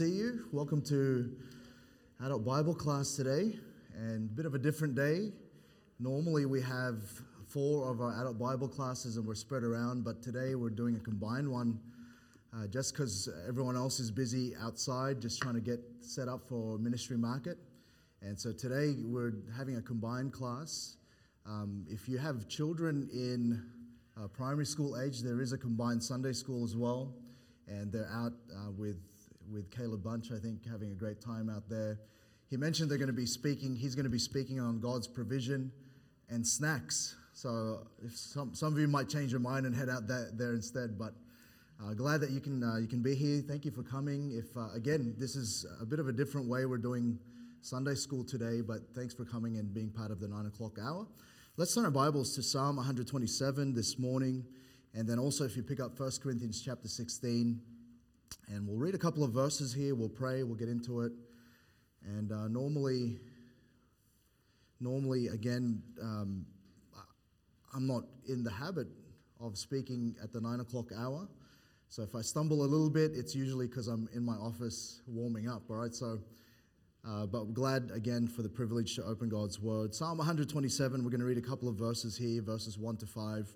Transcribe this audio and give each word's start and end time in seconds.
See 0.00 0.12
you. 0.12 0.46
Welcome 0.50 0.80
to 0.84 1.30
adult 2.24 2.42
Bible 2.42 2.74
class 2.74 3.16
today, 3.16 3.58
and 3.94 4.30
a 4.30 4.32
bit 4.32 4.46
of 4.46 4.54
a 4.54 4.58
different 4.58 4.94
day. 4.94 5.30
Normally 5.98 6.46
we 6.46 6.62
have 6.62 7.02
four 7.46 7.90
of 7.90 8.00
our 8.00 8.18
adult 8.18 8.38
Bible 8.38 8.66
classes 8.66 9.18
and 9.18 9.26
we're 9.26 9.34
spread 9.34 9.62
around, 9.62 10.02
but 10.02 10.22
today 10.22 10.54
we're 10.54 10.70
doing 10.70 10.96
a 10.96 11.00
combined 11.00 11.46
one 11.46 11.78
uh, 12.56 12.66
just 12.68 12.94
because 12.94 13.28
everyone 13.46 13.76
else 13.76 14.00
is 14.00 14.10
busy 14.10 14.54
outside, 14.58 15.20
just 15.20 15.38
trying 15.42 15.56
to 15.56 15.60
get 15.60 15.80
set 16.00 16.28
up 16.28 16.48
for 16.48 16.78
ministry 16.78 17.18
market. 17.18 17.58
And 18.22 18.40
so 18.40 18.54
today 18.54 18.94
we're 19.04 19.34
having 19.54 19.76
a 19.76 19.82
combined 19.82 20.32
class. 20.32 20.96
Um, 21.44 21.84
if 21.90 22.08
you 22.08 22.16
have 22.16 22.48
children 22.48 23.10
in 23.12 23.62
uh, 24.16 24.28
primary 24.28 24.64
school 24.64 24.98
age, 24.98 25.20
there 25.20 25.42
is 25.42 25.52
a 25.52 25.58
combined 25.58 26.02
Sunday 26.02 26.32
school 26.32 26.64
as 26.64 26.74
well, 26.74 27.12
and 27.68 27.92
they're 27.92 28.08
out 28.10 28.32
uh, 28.50 28.70
with 28.70 28.96
with 29.52 29.70
Caleb 29.70 30.02
Bunch, 30.02 30.30
I 30.32 30.38
think, 30.38 30.60
having 30.70 30.92
a 30.92 30.94
great 30.94 31.20
time 31.20 31.50
out 31.50 31.68
there. 31.68 31.98
He 32.48 32.56
mentioned 32.56 32.90
they're 32.90 32.98
going 32.98 33.08
to 33.08 33.12
be 33.12 33.26
speaking, 33.26 33.76
he's 33.76 33.94
going 33.94 34.04
to 34.04 34.10
be 34.10 34.18
speaking 34.18 34.60
on 34.60 34.80
God's 34.80 35.06
provision 35.06 35.72
and 36.28 36.46
snacks. 36.46 37.16
So 37.32 37.86
if 38.04 38.16
some, 38.16 38.54
some 38.54 38.72
of 38.72 38.78
you 38.78 38.88
might 38.88 39.08
change 39.08 39.30
your 39.30 39.40
mind 39.40 39.66
and 39.66 39.74
head 39.74 39.88
out 39.88 40.06
that, 40.08 40.32
there 40.36 40.52
instead, 40.52 40.98
but 40.98 41.14
uh, 41.82 41.94
glad 41.94 42.20
that 42.20 42.30
you 42.30 42.40
can, 42.40 42.62
uh, 42.62 42.76
you 42.76 42.86
can 42.86 43.02
be 43.02 43.14
here. 43.14 43.42
Thank 43.46 43.64
you 43.64 43.70
for 43.70 43.82
coming. 43.82 44.32
If, 44.32 44.56
uh, 44.56 44.72
again, 44.74 45.14
this 45.18 45.36
is 45.36 45.66
a 45.80 45.86
bit 45.86 45.98
of 45.98 46.08
a 46.08 46.12
different 46.12 46.48
way 46.48 46.66
we're 46.66 46.78
doing 46.78 47.18
Sunday 47.62 47.94
school 47.94 48.24
today, 48.24 48.60
but 48.60 48.78
thanks 48.94 49.14
for 49.14 49.24
coming 49.24 49.56
and 49.56 49.72
being 49.72 49.90
part 49.90 50.10
of 50.10 50.20
the 50.20 50.28
nine 50.28 50.46
o'clock 50.46 50.78
hour. 50.82 51.06
Let's 51.56 51.74
turn 51.74 51.84
our 51.84 51.90
Bibles 51.90 52.34
to 52.36 52.42
Psalm 52.42 52.76
127 52.76 53.74
this 53.74 53.98
morning. 53.98 54.44
And 54.94 55.08
then 55.08 55.18
also, 55.18 55.44
if 55.44 55.56
you 55.56 55.62
pick 55.62 55.78
up 55.78 55.98
1 55.98 56.10
Corinthians 56.22 56.60
chapter 56.62 56.88
16, 56.88 57.60
and 58.48 58.66
we'll 58.66 58.78
read 58.78 58.94
a 58.94 58.98
couple 58.98 59.22
of 59.22 59.32
verses 59.32 59.72
here, 59.72 59.94
we'll 59.94 60.08
pray, 60.08 60.42
we'll 60.42 60.56
get 60.56 60.68
into 60.68 61.02
it. 61.02 61.12
And 62.04 62.32
uh, 62.32 62.48
normally, 62.48 63.18
normally, 64.80 65.28
again, 65.28 65.82
um, 66.02 66.46
I'm 67.74 67.86
not 67.86 68.04
in 68.28 68.42
the 68.42 68.50
habit 68.50 68.88
of 69.40 69.56
speaking 69.56 70.16
at 70.22 70.32
the 70.32 70.40
nine 70.40 70.60
o'clock 70.60 70.90
hour. 70.96 71.28
So 71.88 72.02
if 72.02 72.14
I 72.14 72.20
stumble 72.20 72.62
a 72.62 72.66
little 72.66 72.90
bit, 72.90 73.12
it's 73.14 73.34
usually 73.34 73.66
because 73.66 73.88
I'm 73.88 74.08
in 74.14 74.24
my 74.24 74.34
office 74.34 75.02
warming 75.06 75.48
up, 75.48 75.62
all 75.68 75.76
right? 75.76 75.94
So, 75.94 76.20
uh, 77.06 77.26
but 77.26 77.52
glad 77.54 77.90
again 77.92 78.28
for 78.28 78.42
the 78.42 78.48
privilege 78.48 78.94
to 78.96 79.04
open 79.04 79.28
God's 79.28 79.58
word. 79.58 79.94
Psalm 79.94 80.18
127, 80.18 81.02
we're 81.02 81.10
going 81.10 81.20
to 81.20 81.26
read 81.26 81.38
a 81.38 81.42
couple 81.42 81.68
of 81.68 81.76
verses 81.76 82.16
here, 82.16 82.42
verses 82.42 82.78
1 82.78 82.98
to 82.98 83.06
5. 83.06 83.52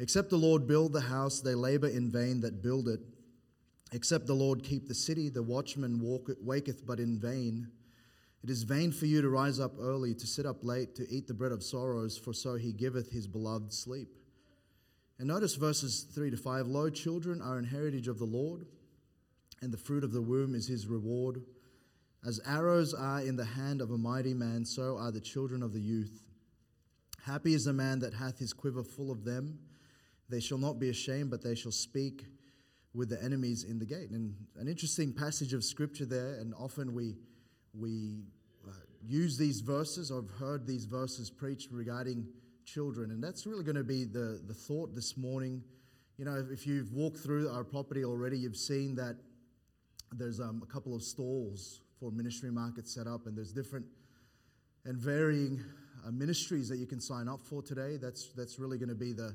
Except 0.00 0.30
the 0.30 0.36
Lord 0.36 0.66
build 0.66 0.92
the 0.92 1.02
house, 1.02 1.40
they 1.40 1.54
labor 1.54 1.88
in 1.88 2.10
vain 2.10 2.40
that 2.40 2.62
build 2.62 2.88
it. 2.88 3.00
Except 3.92 4.26
the 4.26 4.34
Lord 4.34 4.62
keep 4.62 4.88
the 4.88 4.94
city, 4.94 5.28
the 5.28 5.42
watchman 5.42 6.00
walk, 6.00 6.30
waketh 6.40 6.86
but 6.86 6.98
in 6.98 7.18
vain. 7.18 7.68
It 8.42 8.48
is 8.48 8.62
vain 8.62 8.90
for 8.90 9.06
you 9.06 9.20
to 9.20 9.28
rise 9.28 9.60
up 9.60 9.74
early, 9.78 10.14
to 10.14 10.26
sit 10.26 10.46
up 10.46 10.64
late, 10.64 10.94
to 10.96 11.08
eat 11.08 11.28
the 11.28 11.34
bread 11.34 11.52
of 11.52 11.62
sorrows, 11.62 12.16
for 12.16 12.32
so 12.32 12.56
he 12.56 12.72
giveth 12.72 13.12
his 13.12 13.26
beloved 13.26 13.72
sleep. 13.72 14.08
And 15.18 15.28
notice 15.28 15.54
verses 15.54 16.06
3 16.14 16.30
to 16.30 16.36
5 16.36 16.66
Lo, 16.66 16.88
children 16.90 17.40
are 17.42 17.58
an 17.58 17.64
heritage 17.64 18.08
of 18.08 18.18
the 18.18 18.24
Lord, 18.24 18.66
and 19.60 19.72
the 19.72 19.78
fruit 19.78 20.04
of 20.04 20.12
the 20.12 20.22
womb 20.22 20.54
is 20.54 20.66
his 20.66 20.86
reward. 20.86 21.42
As 22.26 22.40
arrows 22.46 22.94
are 22.94 23.20
in 23.20 23.36
the 23.36 23.44
hand 23.44 23.80
of 23.80 23.90
a 23.90 23.98
mighty 23.98 24.32
man, 24.32 24.64
so 24.64 24.96
are 24.96 25.12
the 25.12 25.20
children 25.20 25.62
of 25.62 25.74
the 25.74 25.80
youth. 25.80 26.22
Happy 27.24 27.52
is 27.52 27.66
the 27.66 27.72
man 27.72 27.98
that 28.00 28.14
hath 28.14 28.38
his 28.38 28.52
quiver 28.52 28.82
full 28.82 29.12
of 29.12 29.24
them. 29.24 29.58
They 30.28 30.40
shall 30.40 30.58
not 30.58 30.80
be 30.80 30.88
ashamed, 30.88 31.30
but 31.30 31.42
they 31.42 31.54
shall 31.54 31.70
speak 31.70 32.24
with 32.94 33.08
the 33.08 33.22
enemies 33.22 33.64
in 33.64 33.78
the 33.78 33.86
gate. 33.86 34.10
And 34.10 34.34
an 34.58 34.68
interesting 34.68 35.12
passage 35.12 35.54
of 35.54 35.64
scripture 35.64 36.04
there, 36.04 36.34
and 36.34 36.52
often 36.58 36.94
we, 36.94 37.14
we 37.72 38.24
uh, 38.68 38.72
use 39.06 39.38
these 39.38 39.60
verses, 39.60 40.10
or 40.10 40.22
have 40.22 40.30
heard 40.38 40.66
these 40.66 40.84
verses 40.84 41.30
preached 41.30 41.70
regarding 41.72 42.26
children. 42.64 43.10
And 43.10 43.22
that's 43.22 43.46
really 43.46 43.64
going 43.64 43.76
to 43.76 43.84
be 43.84 44.04
the, 44.04 44.42
the 44.46 44.54
thought 44.54 44.94
this 44.94 45.16
morning. 45.16 45.62
You 46.18 46.26
know, 46.26 46.46
if 46.50 46.66
you've 46.66 46.92
walked 46.92 47.18
through 47.18 47.48
our 47.48 47.64
property 47.64 48.04
already, 48.04 48.38
you've 48.38 48.56
seen 48.56 48.94
that 48.96 49.16
there's 50.12 50.40
um, 50.40 50.62
a 50.62 50.72
couple 50.72 50.94
of 50.94 51.02
stalls 51.02 51.80
for 51.98 52.10
ministry 52.10 52.50
markets 52.50 52.94
set 52.94 53.06
up, 53.06 53.26
and 53.26 53.36
there's 53.36 53.52
different 53.52 53.86
and 54.84 54.98
varying 54.98 55.62
uh, 56.06 56.10
ministries 56.10 56.68
that 56.68 56.78
you 56.78 56.86
can 56.86 57.00
sign 57.00 57.28
up 57.28 57.40
for 57.44 57.62
today. 57.62 57.96
That's, 57.96 58.30
that's 58.36 58.58
really 58.58 58.76
going 58.76 58.88
to 58.88 58.94
be 58.94 59.12
the, 59.12 59.34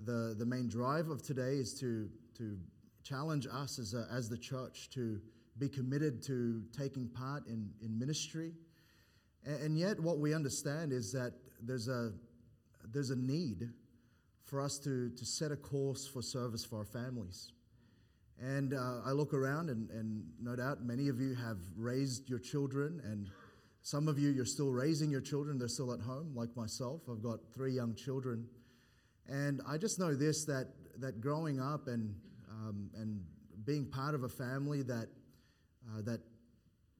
the, 0.00 0.34
the 0.36 0.44
main 0.44 0.68
drive 0.68 1.08
of 1.08 1.22
today 1.22 1.54
is 1.54 1.72
to, 1.80 2.08
to 2.38 2.58
challenge 3.02 3.46
us 3.52 3.78
as, 3.78 3.94
a, 3.94 4.06
as 4.12 4.28
the 4.28 4.38
church 4.38 4.90
to 4.90 5.20
be 5.58 5.68
committed 5.68 6.22
to 6.24 6.62
taking 6.76 7.08
part 7.08 7.46
in, 7.46 7.70
in 7.82 7.98
ministry. 7.98 8.52
And, 9.44 9.62
and 9.62 9.78
yet, 9.78 10.00
what 10.00 10.18
we 10.18 10.34
understand 10.34 10.92
is 10.92 11.12
that 11.12 11.32
there's 11.62 11.88
a, 11.88 12.12
there's 12.92 13.10
a 13.10 13.16
need 13.16 13.70
for 14.44 14.60
us 14.60 14.78
to, 14.80 15.10
to 15.10 15.24
set 15.24 15.50
a 15.50 15.56
course 15.56 16.06
for 16.06 16.22
service 16.22 16.64
for 16.64 16.78
our 16.78 16.84
families. 16.84 17.52
And 18.40 18.74
uh, 18.74 19.00
I 19.06 19.12
look 19.12 19.34
around, 19.34 19.70
and, 19.70 19.88
and 19.90 20.24
no 20.40 20.56
doubt 20.56 20.82
many 20.82 21.08
of 21.08 21.20
you 21.20 21.34
have 21.34 21.58
raised 21.76 22.28
your 22.28 22.40
children, 22.40 23.00
and 23.04 23.28
some 23.82 24.08
of 24.08 24.18
you, 24.18 24.30
you're 24.30 24.44
still 24.44 24.70
raising 24.70 25.10
your 25.10 25.20
children, 25.20 25.58
they're 25.58 25.68
still 25.68 25.92
at 25.92 26.00
home, 26.00 26.32
like 26.34 26.56
myself. 26.56 27.02
I've 27.10 27.22
got 27.22 27.40
three 27.54 27.72
young 27.72 27.94
children. 27.94 28.46
And 29.28 29.60
I 29.68 29.76
just 29.78 29.98
know 29.98 30.14
this 30.14 30.44
that, 30.46 30.68
that 30.98 31.20
growing 31.20 31.60
up 31.60 31.86
and 31.86 32.14
um, 32.62 32.90
and 32.96 33.20
being 33.64 33.86
part 33.86 34.14
of 34.14 34.24
a 34.24 34.28
family 34.28 34.82
that, 34.82 35.08
uh, 35.88 36.02
that 36.02 36.20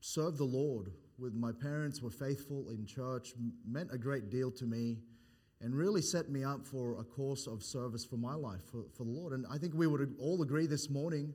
served 0.00 0.38
the 0.38 0.44
Lord 0.44 0.92
with 1.18 1.34
my 1.34 1.52
parents 1.52 2.02
were 2.02 2.10
faithful 2.10 2.70
in 2.70 2.86
church 2.86 3.32
meant 3.66 3.90
a 3.92 3.98
great 3.98 4.30
deal 4.30 4.50
to 4.50 4.64
me 4.64 4.98
and 5.60 5.74
really 5.74 6.02
set 6.02 6.28
me 6.28 6.42
up 6.42 6.66
for 6.66 6.98
a 6.98 7.04
course 7.04 7.46
of 7.46 7.62
service 7.62 8.04
for 8.04 8.16
my 8.16 8.34
life 8.34 8.62
for, 8.70 8.82
for 8.96 9.04
the 9.04 9.10
Lord. 9.10 9.32
And 9.32 9.46
I 9.50 9.58
think 9.58 9.74
we 9.74 9.86
would 9.86 10.14
all 10.18 10.42
agree 10.42 10.66
this 10.66 10.90
morning 10.90 11.32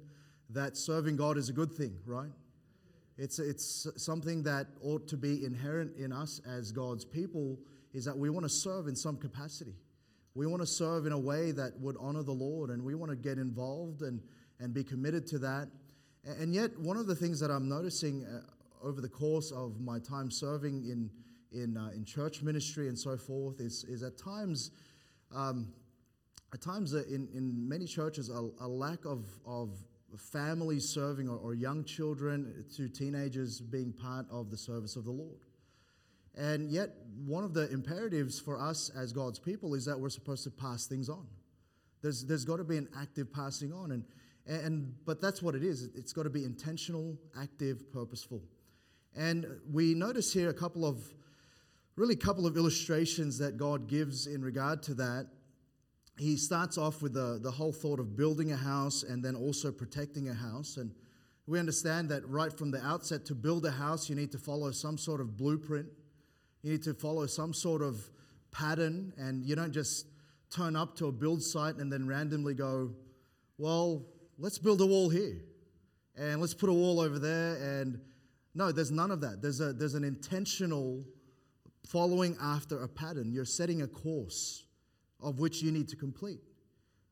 that 0.50 0.76
serving 0.76 1.16
God 1.16 1.38
is 1.38 1.50
a 1.50 1.54
good 1.54 1.72
thing, 1.72 1.98
right? 2.06 2.32
It's, 3.18 3.40
it's 3.40 3.88
something 3.96 4.44
that 4.44 4.68
ought 4.84 5.08
to 5.08 5.18
be 5.18 5.46
inherent 5.46 5.96
in 5.98 6.12
us 6.12 6.42
as 6.48 6.72
God's 6.72 7.06
people 7.06 7.58
is 7.94 8.06
that 8.06 8.18
we 8.18 8.30
want 8.30 8.44
to 8.44 8.50
serve 8.50 8.88
in 8.88 8.96
some 8.96 9.18
capacity. 9.18 9.76
We 10.38 10.46
want 10.46 10.62
to 10.62 10.68
serve 10.68 11.08
in 11.08 11.14
a 11.14 11.18
way 11.20 11.50
that 11.54 11.72
would 11.80 11.96
honor 12.00 12.22
the 12.22 12.32
Lord, 12.32 12.70
and 12.70 12.84
we 12.84 12.94
want 12.94 13.10
to 13.10 13.16
get 13.16 13.40
involved 13.40 14.04
and, 14.04 14.22
and 14.60 14.72
be 14.72 14.84
committed 14.84 15.26
to 15.30 15.40
that. 15.40 15.68
And 16.24 16.54
yet, 16.54 16.78
one 16.78 16.96
of 16.96 17.08
the 17.08 17.16
things 17.16 17.40
that 17.40 17.50
I'm 17.50 17.68
noticing 17.68 18.24
uh, 18.24 18.42
over 18.86 19.02
the 19.02 19.10
course 19.10 19.52
of 19.52 19.80
my 19.80 19.98
time 19.98 20.30
serving 20.30 20.84
in, 20.84 21.10
in, 21.60 21.76
uh, 21.76 21.90
in 21.96 22.06
church 22.06 22.44
ministry 22.44 22.88
and 22.88 23.00
so 23.00 23.18
forth 23.18 23.60
is, 23.60 23.84
is 23.86 24.04
at 24.04 24.16
times, 24.20 24.70
um, 25.34 25.74
at 26.54 26.62
times 26.62 26.94
uh, 26.94 27.02
in, 27.10 27.28
in 27.34 27.68
many 27.68 27.86
churches, 27.86 28.30
a, 28.30 28.48
a 28.62 28.68
lack 28.68 29.06
of, 29.06 29.26
of 29.44 29.72
families 30.20 30.88
serving 30.88 31.28
or, 31.28 31.38
or 31.38 31.56
young 31.56 31.84
children 31.84 32.64
to 32.76 32.88
teenagers 32.88 33.60
being 33.60 33.92
part 33.92 34.28
of 34.30 34.52
the 34.52 34.58
service 34.58 34.98
of 34.98 35.04
the 35.04 35.12
Lord. 35.12 35.40
And 36.38 36.70
yet, 36.70 36.92
one 37.26 37.44
of 37.44 37.54
the 37.54 37.70
imperatives 37.72 38.40
for 38.40 38.60
us 38.60 38.92
as 38.96 39.12
God's 39.12 39.40
people 39.40 39.74
is 39.74 39.86
that 39.86 40.00
we're 40.00 40.10
supposed 40.10 40.44
to 40.44 40.52
pass 40.52 40.86
things 40.86 41.10
on. 41.10 41.26
There's, 42.04 42.26
there's 42.26 42.46
got 42.46 42.58
to 42.58 42.64
be 42.64 42.78
an 42.78 42.88
active 42.96 43.34
passing 43.34 43.74
on. 43.74 43.92
And, 43.92 44.04
and, 44.46 44.94
but 45.04 45.20
that's 45.20 45.42
what 45.42 45.56
it 45.56 45.64
is. 45.64 45.90
It's 45.96 46.14
got 46.14 46.24
to 46.24 46.30
be 46.30 46.46
intentional, 46.46 47.18
active, 47.40 47.92
purposeful. 47.92 48.44
And 49.16 49.48
we 49.72 49.96
notice 49.96 50.32
here 50.32 50.50
a 50.50 50.54
couple 50.54 50.86
of, 50.86 51.02
really, 51.96 52.14
a 52.14 52.18
couple 52.18 52.46
of 52.46 52.56
illustrations 52.56 53.40
that 53.40 53.58
God 53.58 53.88
gives 53.88 54.28
in 54.28 54.44
regard 54.44 54.84
to 54.84 54.94
that. 54.94 55.28
He 56.20 56.38
starts 56.38 56.78
off 56.78 57.02
with 57.02 57.14
the, 57.14 57.40
the 57.42 57.52
whole 57.52 57.74
thought 57.74 58.00
of 58.00 58.16
building 58.16 58.52
a 58.52 58.58
house 58.58 59.02
and 59.02 59.26
then 59.26 59.36
also 59.36 59.72
protecting 59.72 60.30
a 60.30 60.34
house. 60.36 60.78
And 60.78 60.92
we 61.48 61.58
understand 61.58 62.10
that 62.10 62.28
right 62.30 62.56
from 62.56 62.70
the 62.70 62.84
outset, 62.86 63.26
to 63.26 63.36
build 63.36 63.66
a 63.66 63.72
house, 63.72 64.08
you 64.08 64.16
need 64.16 64.32
to 64.34 64.38
follow 64.38 64.70
some 64.70 65.00
sort 65.00 65.20
of 65.20 65.36
blueprint 65.36 65.88
you 66.64 66.72
need 66.72 66.84
to 66.84 66.94
follow 66.94 67.26
some 67.26 67.54
sort 67.54 67.82
of 67.82 68.10
pattern, 68.52 69.14
and 69.18 69.46
you 69.46 69.56
don't 69.56 69.72
just 69.72 70.08
turn 70.50 70.76
up 70.76 70.96
to 70.98 71.08
a 71.08 71.12
build 71.12 71.44
site 71.44 71.76
and 71.76 71.92
then 71.92 72.08
randomly 72.08 72.54
go, 72.54 72.92
well, 73.58 74.06
let's 74.38 74.58
build 74.58 74.82
a 74.82 74.86
wall 74.86 75.10
here, 75.10 75.42
and 76.16 76.42
let's 76.42 76.54
put 76.54 76.70
a 76.70 76.74
wall 76.74 77.00
over 77.00 77.20
there. 77.20 77.56
And 77.56 78.00
no, 78.56 78.72
there's 78.72 78.92
none 78.92 79.12
of 79.12 79.22
that. 79.22 79.42
There's, 79.42 79.62
a, 79.62 79.74
there's 79.74 79.94
an 79.94 80.04
intentional 80.04 81.04
following 81.86 82.36
after 82.42 82.84
a 82.84 82.88
pattern. 82.88 83.32
You're 83.32 83.46
setting 83.46 83.82
a 83.82 83.88
course 83.88 84.66
of 85.22 85.40
which 85.40 85.62
you 85.62 85.72
need 85.72 85.88
to 85.90 85.96
complete. 85.96 86.40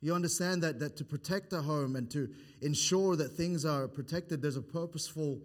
You 0.02 0.14
understand 0.14 0.62
that, 0.64 0.80
that 0.80 0.98
to 0.98 1.06
protect 1.06 1.54
a 1.54 1.62
home 1.62 1.96
and 1.96 2.10
to 2.12 2.30
ensure 2.62 3.16
that 3.16 3.32
things 3.32 3.66
are 3.66 3.88
protected, 3.88 4.42
there's 4.42 4.58
a 4.58 4.62
purposeful 4.62 5.42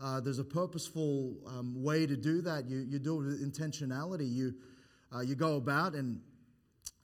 uh, 0.00 0.20
there's 0.20 0.38
a 0.38 0.44
purposeful 0.44 1.36
um, 1.46 1.82
way 1.82 2.06
to 2.06 2.16
do 2.16 2.40
that. 2.42 2.68
You, 2.68 2.78
you 2.78 2.98
do 2.98 3.20
it 3.20 3.26
with 3.26 3.42
intentionality. 3.42 4.32
You, 4.32 4.54
uh, 5.14 5.20
you 5.20 5.34
go 5.34 5.56
about 5.56 5.94
and, 5.94 6.20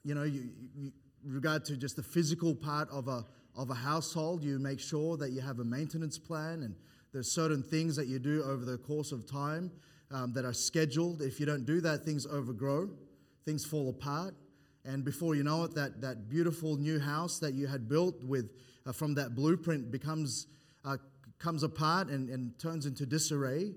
you 0.03 0.15
know, 0.15 0.23
you, 0.23 0.49
you, 0.75 0.91
regard 1.23 1.63
to 1.65 1.77
just 1.77 1.95
the 1.95 2.03
physical 2.03 2.55
part 2.55 2.89
of 2.89 3.07
a, 3.07 3.25
of 3.55 3.69
a 3.69 3.75
household, 3.75 4.43
you 4.43 4.59
make 4.59 4.79
sure 4.79 5.17
that 5.17 5.31
you 5.31 5.41
have 5.41 5.59
a 5.59 5.63
maintenance 5.63 6.17
plan 6.17 6.63
and 6.63 6.75
there's 7.13 7.33
certain 7.33 7.61
things 7.61 7.95
that 7.95 8.07
you 8.07 8.19
do 8.19 8.43
over 8.43 8.65
the 8.65 8.77
course 8.77 9.11
of 9.11 9.29
time 9.29 9.71
um, 10.11 10.33
that 10.33 10.45
are 10.45 10.53
scheduled. 10.53 11.21
If 11.21 11.39
you 11.39 11.45
don't 11.45 11.65
do 11.65 11.81
that, 11.81 12.03
things 12.03 12.25
overgrow, 12.25 12.89
things 13.45 13.65
fall 13.65 13.89
apart. 13.89 14.33
And 14.85 15.03
before 15.03 15.35
you 15.35 15.43
know 15.43 15.63
it, 15.65 15.75
that, 15.75 16.01
that 16.01 16.29
beautiful 16.29 16.77
new 16.77 16.99
house 16.99 17.39
that 17.39 17.53
you 17.53 17.67
had 17.67 17.87
built 17.87 18.23
with, 18.23 18.49
uh, 18.85 18.91
from 18.91 19.13
that 19.15 19.35
blueprint 19.35 19.91
becomes, 19.91 20.47
comes 21.41 21.63
apart 21.63 22.07
and, 22.07 22.29
and 22.29 22.57
turns 22.59 22.85
into 22.85 23.05
disarray. 23.05 23.73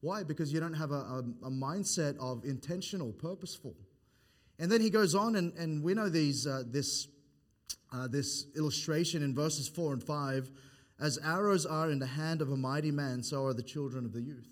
Why? 0.00 0.22
Because 0.22 0.52
you 0.52 0.60
don't 0.60 0.74
have 0.74 0.92
a, 0.92 0.94
a, 0.94 1.18
a 1.44 1.50
mindset 1.50 2.16
of 2.18 2.44
intentional, 2.44 3.12
purposeful. 3.12 3.74
And 4.58 4.70
then 4.70 4.80
he 4.80 4.90
goes 4.90 5.14
on, 5.14 5.36
and, 5.36 5.52
and 5.54 5.82
we 5.82 5.94
know 5.94 6.08
these, 6.08 6.46
uh, 6.46 6.62
this, 6.66 7.08
uh, 7.92 8.08
this 8.08 8.46
illustration 8.56 9.22
in 9.22 9.34
verses 9.34 9.68
4 9.68 9.94
and 9.94 10.02
5 10.02 10.50
as 11.00 11.18
arrows 11.24 11.64
are 11.64 11.90
in 11.90 11.98
the 11.98 12.06
hand 12.06 12.40
of 12.40 12.50
a 12.50 12.56
mighty 12.56 12.90
man, 12.90 13.22
so 13.22 13.46
are 13.46 13.54
the 13.54 13.62
children 13.62 14.04
of 14.04 14.12
the 14.12 14.20
youth. 14.20 14.48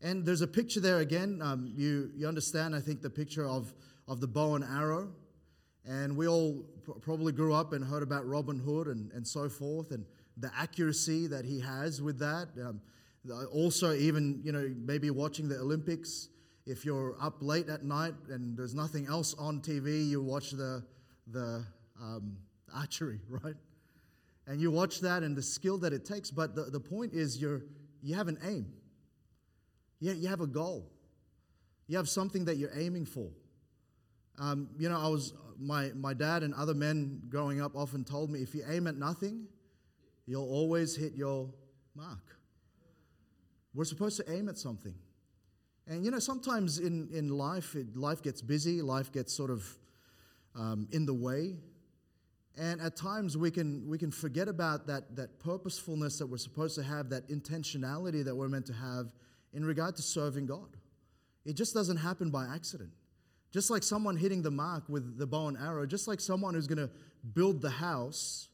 And 0.00 0.24
there's 0.24 0.42
a 0.42 0.46
picture 0.46 0.80
there 0.80 0.98
again. 0.98 1.40
Um, 1.42 1.72
you, 1.76 2.10
you 2.14 2.26
understand, 2.26 2.74
I 2.74 2.80
think, 2.80 3.02
the 3.02 3.10
picture 3.10 3.46
of 3.46 3.72
of 4.10 4.20
the 4.20 4.26
bow 4.26 4.56
and 4.56 4.64
arrow. 4.64 5.08
And 5.86 6.16
we 6.16 6.26
all 6.26 6.64
probably 7.00 7.32
grew 7.32 7.54
up 7.54 7.72
and 7.72 7.82
heard 7.82 8.02
about 8.02 8.26
Robin 8.26 8.58
Hood 8.58 8.88
and, 8.88 9.10
and 9.12 9.26
so 9.26 9.48
forth, 9.48 9.92
and 9.92 10.04
the 10.40 10.50
accuracy 10.56 11.26
that 11.26 11.44
he 11.44 11.60
has 11.60 12.00
with 12.00 12.18
that. 12.18 12.48
Um, 12.60 12.80
also, 13.52 13.92
even, 13.92 14.40
you 14.42 14.52
know, 14.52 14.74
maybe 14.78 15.10
watching 15.10 15.48
the 15.48 15.58
Olympics, 15.58 16.28
if 16.66 16.84
you're 16.84 17.16
up 17.20 17.36
late 17.40 17.68
at 17.68 17.84
night 17.84 18.14
and 18.28 18.56
there's 18.56 18.74
nothing 18.74 19.06
else 19.06 19.34
on 19.34 19.60
TV, 19.60 20.08
you 20.08 20.22
watch 20.22 20.50
the, 20.50 20.82
the 21.30 21.64
um, 22.00 22.36
archery, 22.74 23.20
right? 23.28 23.56
And 24.46 24.60
you 24.60 24.70
watch 24.70 25.00
that 25.00 25.22
and 25.22 25.36
the 25.36 25.42
skill 25.42 25.78
that 25.78 25.92
it 25.92 26.04
takes. 26.04 26.30
But 26.30 26.54
the, 26.54 26.64
the 26.64 26.80
point 26.80 27.12
is, 27.12 27.40
you're, 27.40 27.62
you 28.02 28.14
have 28.14 28.28
an 28.28 28.38
aim, 28.44 28.72
you, 30.00 30.12
you 30.12 30.28
have 30.28 30.40
a 30.40 30.46
goal, 30.46 30.90
you 31.86 31.96
have 31.96 32.08
something 32.08 32.46
that 32.46 32.56
you're 32.56 32.76
aiming 32.76 33.04
for. 33.04 33.28
Um, 34.38 34.70
you 34.78 34.88
know, 34.88 34.98
I 34.98 35.08
was 35.08 35.34
my 35.58 35.90
my 35.94 36.14
dad 36.14 36.42
and 36.42 36.54
other 36.54 36.72
men 36.72 37.20
growing 37.28 37.60
up 37.60 37.76
often 37.76 38.04
told 38.04 38.30
me 38.30 38.40
if 38.40 38.54
you 38.54 38.64
aim 38.66 38.86
at 38.86 38.96
nothing, 38.96 39.46
you'll 40.30 40.48
always 40.48 40.94
hit 40.94 41.14
your 41.14 41.50
mark. 41.96 42.36
We're 43.74 43.84
supposed 43.84 44.16
to 44.18 44.32
aim 44.32 44.48
at 44.48 44.56
something, 44.56 44.94
and 45.88 46.04
you 46.04 46.10
know, 46.12 46.20
sometimes 46.20 46.78
in 46.78 47.08
in 47.12 47.28
life, 47.28 47.74
it, 47.74 47.96
life 47.96 48.22
gets 48.22 48.40
busy, 48.40 48.80
life 48.80 49.10
gets 49.10 49.32
sort 49.32 49.50
of 49.50 49.64
um, 50.54 50.88
in 50.92 51.04
the 51.04 51.14
way, 51.14 51.56
and 52.56 52.80
at 52.80 52.96
times 52.96 53.36
we 53.36 53.50
can 53.50 53.88
we 53.88 53.98
can 53.98 54.12
forget 54.12 54.46
about 54.46 54.86
that 54.86 55.16
that 55.16 55.40
purposefulness 55.40 56.18
that 56.18 56.26
we're 56.26 56.36
supposed 56.36 56.76
to 56.76 56.82
have, 56.84 57.10
that 57.10 57.28
intentionality 57.28 58.24
that 58.24 58.34
we're 58.34 58.48
meant 58.48 58.66
to 58.66 58.72
have 58.72 59.06
in 59.52 59.64
regard 59.64 59.96
to 59.96 60.02
serving 60.02 60.46
God. 60.46 60.76
It 61.44 61.56
just 61.56 61.74
doesn't 61.74 61.96
happen 61.96 62.30
by 62.30 62.46
accident. 62.46 62.90
Just 63.52 63.68
like 63.68 63.82
someone 63.82 64.16
hitting 64.16 64.42
the 64.42 64.50
mark 64.50 64.88
with 64.88 65.18
the 65.18 65.26
bow 65.26 65.48
and 65.48 65.56
arrow, 65.56 65.86
just 65.86 66.06
like 66.06 66.20
someone 66.20 66.54
who's 66.54 66.68
going 66.68 66.78
to 66.78 66.90
build 67.34 67.60
the 67.60 67.70
house, 67.70 68.48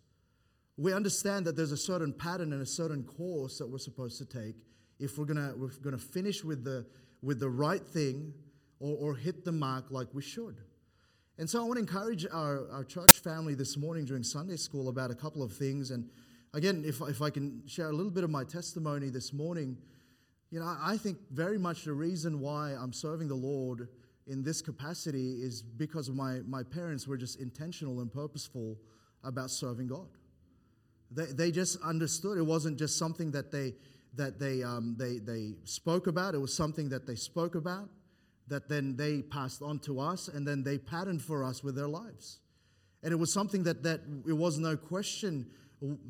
we 0.76 0.92
understand 0.92 1.46
that 1.46 1.56
there's 1.56 1.72
a 1.72 1.76
certain 1.76 2.12
pattern 2.12 2.52
and 2.52 2.62
a 2.62 2.66
certain 2.66 3.02
course 3.02 3.58
that 3.58 3.66
we're 3.66 3.78
supposed 3.78 4.18
to 4.18 4.24
take 4.24 4.56
if 4.98 5.18
we're 5.18 5.26
to, 5.26 5.54
we're 5.56 5.90
to 5.90 5.98
finish 5.98 6.44
with 6.44 6.64
the, 6.64 6.86
with 7.22 7.40
the 7.40 7.48
right 7.48 7.86
thing 7.86 8.32
or, 8.80 8.96
or 8.96 9.14
hit 9.14 9.44
the 9.44 9.52
mark 9.52 9.86
like 9.90 10.08
we 10.12 10.22
should. 10.22 10.56
And 11.38 11.48
so 11.48 11.60
I 11.60 11.64
want 11.64 11.74
to 11.74 11.80
encourage 11.80 12.26
our, 12.32 12.70
our 12.70 12.84
church 12.84 13.18
family 13.18 13.54
this 13.54 13.76
morning 13.76 14.06
during 14.06 14.22
Sunday 14.22 14.56
school 14.56 14.88
about 14.88 15.10
a 15.10 15.14
couple 15.14 15.42
of 15.42 15.52
things. 15.52 15.90
And 15.90 16.08
again, 16.54 16.82
if, 16.86 17.00
if 17.02 17.20
I 17.20 17.28
can 17.28 17.62
share 17.66 17.90
a 17.90 17.92
little 17.92 18.10
bit 18.10 18.24
of 18.24 18.30
my 18.30 18.44
testimony 18.44 19.10
this 19.10 19.32
morning, 19.34 19.76
you 20.50 20.60
know, 20.60 20.76
I 20.80 20.96
think 20.96 21.18
very 21.30 21.58
much 21.58 21.84
the 21.84 21.92
reason 21.92 22.40
why 22.40 22.70
I'm 22.72 22.92
serving 22.92 23.28
the 23.28 23.34
Lord 23.34 23.88
in 24.26 24.42
this 24.42 24.62
capacity 24.62 25.42
is 25.42 25.62
because 25.62 26.10
my, 26.10 26.40
my 26.46 26.62
parents 26.62 27.06
were 27.06 27.16
just 27.16 27.38
intentional 27.38 28.00
and 28.00 28.10
purposeful 28.10 28.78
about 29.22 29.50
serving 29.50 29.88
God. 29.88 30.08
They, 31.10 31.26
they 31.26 31.50
just 31.50 31.80
understood 31.82 32.38
it 32.38 32.42
wasn't 32.42 32.78
just 32.78 32.98
something 32.98 33.30
that 33.32 33.50
they 33.52 33.74
that 34.16 34.38
they, 34.38 34.62
um, 34.62 34.96
they, 34.98 35.18
they 35.18 35.54
spoke 35.64 36.06
about. 36.06 36.34
It 36.34 36.38
was 36.38 36.54
something 36.54 36.88
that 36.88 37.06
they 37.06 37.14
spoke 37.14 37.54
about, 37.54 37.88
that 38.48 38.68
then 38.68 38.96
they 38.96 39.22
passed 39.22 39.62
on 39.62 39.78
to 39.80 40.00
us, 40.00 40.28
and 40.28 40.46
then 40.46 40.62
they 40.62 40.78
patterned 40.78 41.22
for 41.22 41.44
us 41.44 41.62
with 41.62 41.76
their 41.76 41.88
lives. 41.88 42.38
And 43.02 43.12
it 43.12 43.16
was 43.16 43.32
something 43.32 43.62
that, 43.64 43.82
that 43.82 44.00
it 44.26 44.32
was 44.32 44.58
no 44.58 44.76
question 44.76 45.46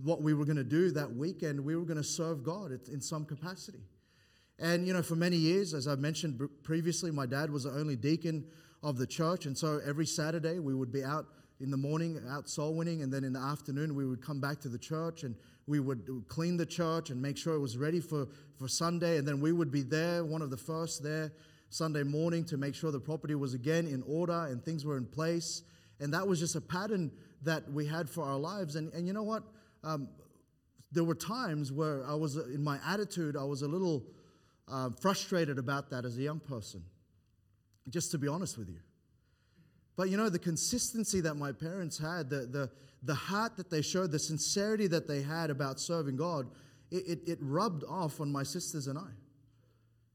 what 0.03 0.23
we 0.23 0.33
were 0.33 0.45
going 0.45 0.57
to 0.57 0.65
do 0.65 0.93
that 0.93 1.15
weekend. 1.15 1.61
We 1.61 1.75
were 1.77 1.85
going 1.85 1.97
to 1.97 2.05
serve 2.05 2.45
God 2.45 2.71
in 2.89 3.01
some 3.01 3.25
capacity. 3.25 3.83
And, 4.59 4.87
you 4.87 4.93
know, 4.93 5.03
for 5.03 5.17
many 5.17 5.37
years, 5.37 5.75
as 5.75 5.89
I 5.89 5.97
mentioned 5.97 6.41
previously, 6.63 7.11
my 7.11 7.27
dad 7.27 7.51
was 7.51 7.65
the 7.65 7.73
only 7.73 7.97
deacon 7.97 8.47
of 8.83 8.97
the 8.97 9.07
church. 9.07 9.45
And 9.45 9.59
so 9.59 9.81
every 9.85 10.07
Saturday 10.07 10.61
we 10.61 10.73
would 10.73 10.93
be 10.93 11.05
out 11.05 11.27
in 11.61 11.71
the 11.71 11.77
morning, 11.77 12.21
out 12.29 12.49
soul 12.49 12.75
winning. 12.75 13.03
And 13.03 13.13
then 13.13 13.25
in 13.25 13.33
the 13.33 13.41
afternoon, 13.41 13.95
we 13.95 14.07
would 14.07 14.23
come 14.23 14.41
back 14.41 14.61
to 14.61 14.69
the 14.69 14.79
church 14.79 15.23
and 15.23 15.35
we 15.67 15.81
would 15.81 16.25
clean 16.29 16.57
the 16.57 16.67
church 16.67 17.11
and 17.11 17.21
make 17.21 17.37
sure 17.37 17.55
it 17.55 17.61
was 17.61 17.77
ready 17.77 18.01
for, 18.01 18.29
for 18.59 18.69
Sunday. 18.69 19.19
And 19.19 19.27
then 19.27 19.41
we 19.41 19.53
would 19.53 19.71
be 19.71 19.83
there, 19.83 20.25
one 20.25 20.43
of 20.43 20.51
the 20.51 20.57
first 20.57 21.03
there 21.03 21.33
Sunday 21.71 22.05
morning 22.05 22.45
to 22.45 22.57
make 22.57 22.75
sure 22.75 22.93
the 22.93 23.01
property 23.01 23.35
was 23.35 23.55
again 23.55 23.87
in 23.87 24.03
order 24.07 24.47
and 24.47 24.65
things 24.65 24.85
were 24.85 24.97
in 24.97 25.07
place. 25.07 25.63
And 26.01 26.13
that 26.15 26.27
was 26.27 26.39
just 26.39 26.55
a 26.55 26.61
pattern 26.61 27.11
that 27.43 27.71
we 27.71 27.87
had 27.87 28.09
for 28.09 28.25
our 28.25 28.39
lives. 28.39 28.77
And, 28.77 28.93
and 28.93 29.07
you 29.07 29.13
know 29.13 29.23
what? 29.23 29.43
Um, 29.83 30.09
there 30.93 31.05
were 31.05 31.15
times 31.15 31.73
where 31.73 32.05
I 32.07 32.15
was, 32.15 32.37
in 32.37 32.63
my 32.63 32.79
attitude, 32.87 33.37
I 33.37 33.45
was 33.45 33.63
a 33.63 33.69
little 33.69 34.05
uh, 34.69 34.91
frustrated 35.01 35.59
about 35.59 35.91
that 35.91 36.05
as 36.05 36.17
a 36.19 36.23
young 36.23 36.41
person, 36.41 36.83
just 37.89 38.11
to 38.13 38.19
be 38.19 38.29
honest 38.29 38.57
with 38.59 38.69
you. 38.69 38.79
But 39.97 40.11
you 40.11 40.17
know, 40.17 40.29
the 40.29 40.39
consistency 40.39 41.21
that 41.23 41.35
my 41.35 41.53
parents 41.53 41.99
had, 41.99 42.29
the, 42.29 42.47
the, 42.47 42.71
the 43.03 43.15
heart 43.15 43.57
that 43.57 43.71
they 43.71 43.83
showed, 43.83 44.13
the 44.13 44.19
sincerity 44.19 44.87
that 44.89 45.09
they 45.09 45.23
had 45.23 45.51
about 45.51 45.81
serving 45.81 46.17
God, 46.17 46.49
it, 46.91 47.07
it, 47.07 47.29
it 47.29 47.39
rubbed 47.41 47.83
off 47.89 48.21
on 48.21 48.31
my 48.31 48.43
sisters 48.43 48.87
and 48.87 48.99
I. 48.99 49.11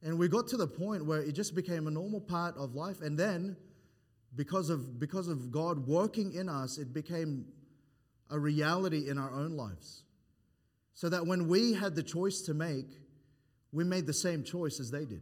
And 0.03 0.17
we 0.17 0.27
got 0.27 0.47
to 0.49 0.57
the 0.57 0.67
point 0.67 1.05
where 1.05 1.21
it 1.21 1.33
just 1.33 1.55
became 1.55 1.87
a 1.87 1.91
normal 1.91 2.21
part 2.21 2.55
of 2.57 2.75
life. 2.75 3.01
And 3.01 3.17
then, 3.17 3.55
because 4.35 4.69
of, 4.69 4.99
because 4.99 5.27
of 5.27 5.51
God 5.51 5.87
working 5.87 6.33
in 6.33 6.47
us, 6.47 6.77
it 6.77 6.93
became 6.93 7.45
a 8.29 8.39
reality 8.39 9.09
in 9.09 9.17
our 9.17 9.31
own 9.31 9.57
lives. 9.57 10.03
So 10.93 11.09
that 11.09 11.25
when 11.25 11.47
we 11.47 11.73
had 11.73 11.95
the 11.95 12.03
choice 12.03 12.41
to 12.43 12.53
make, 12.53 12.87
we 13.71 13.83
made 13.83 14.05
the 14.05 14.13
same 14.13 14.43
choice 14.43 14.79
as 14.79 14.91
they 14.91 15.05
did. 15.05 15.21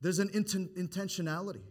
There's 0.00 0.18
an 0.18 0.28
inten- 0.28 0.68
intentionality. 0.76 1.62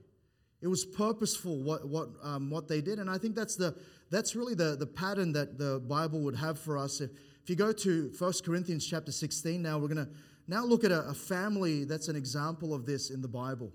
It 0.62 0.68
was 0.68 0.86
purposeful 0.86 1.62
what, 1.62 1.88
what, 1.88 2.10
um, 2.24 2.50
what 2.50 2.68
they 2.68 2.82
did. 2.82 3.00
And 3.00 3.10
I 3.10 3.18
think 3.18 3.36
that's, 3.36 3.56
the, 3.56 3.76
that's 4.10 4.36
really 4.36 4.56
the, 4.56 4.76
the 4.76 4.88
pattern 4.88 5.32
that 5.34 5.58
the 5.58 5.80
Bible 5.88 6.22
would 6.22 6.36
have 6.36 6.58
for 6.60 6.78
us. 6.78 7.00
If, 7.00 7.12
if 7.44 7.50
you 7.50 7.56
go 7.56 7.72
to 7.72 8.12
1 8.18 8.34
Corinthians 8.44 8.86
chapter 8.86 9.12
16 9.12 9.62
now, 9.62 9.78
we're 9.78 9.88
going 9.88 10.06
to 10.06 10.12
now 10.48 10.66
look 10.66 10.84
at 10.84 10.92
a, 10.92 11.10
a, 11.10 11.14
family 11.14 11.84
that's 11.84 12.08
an 12.08 12.16
example 12.16 12.74
of 12.74 12.86
this 12.86 13.10
in 13.10 13.22
the 13.22 13.28
Bible. 13.28 13.72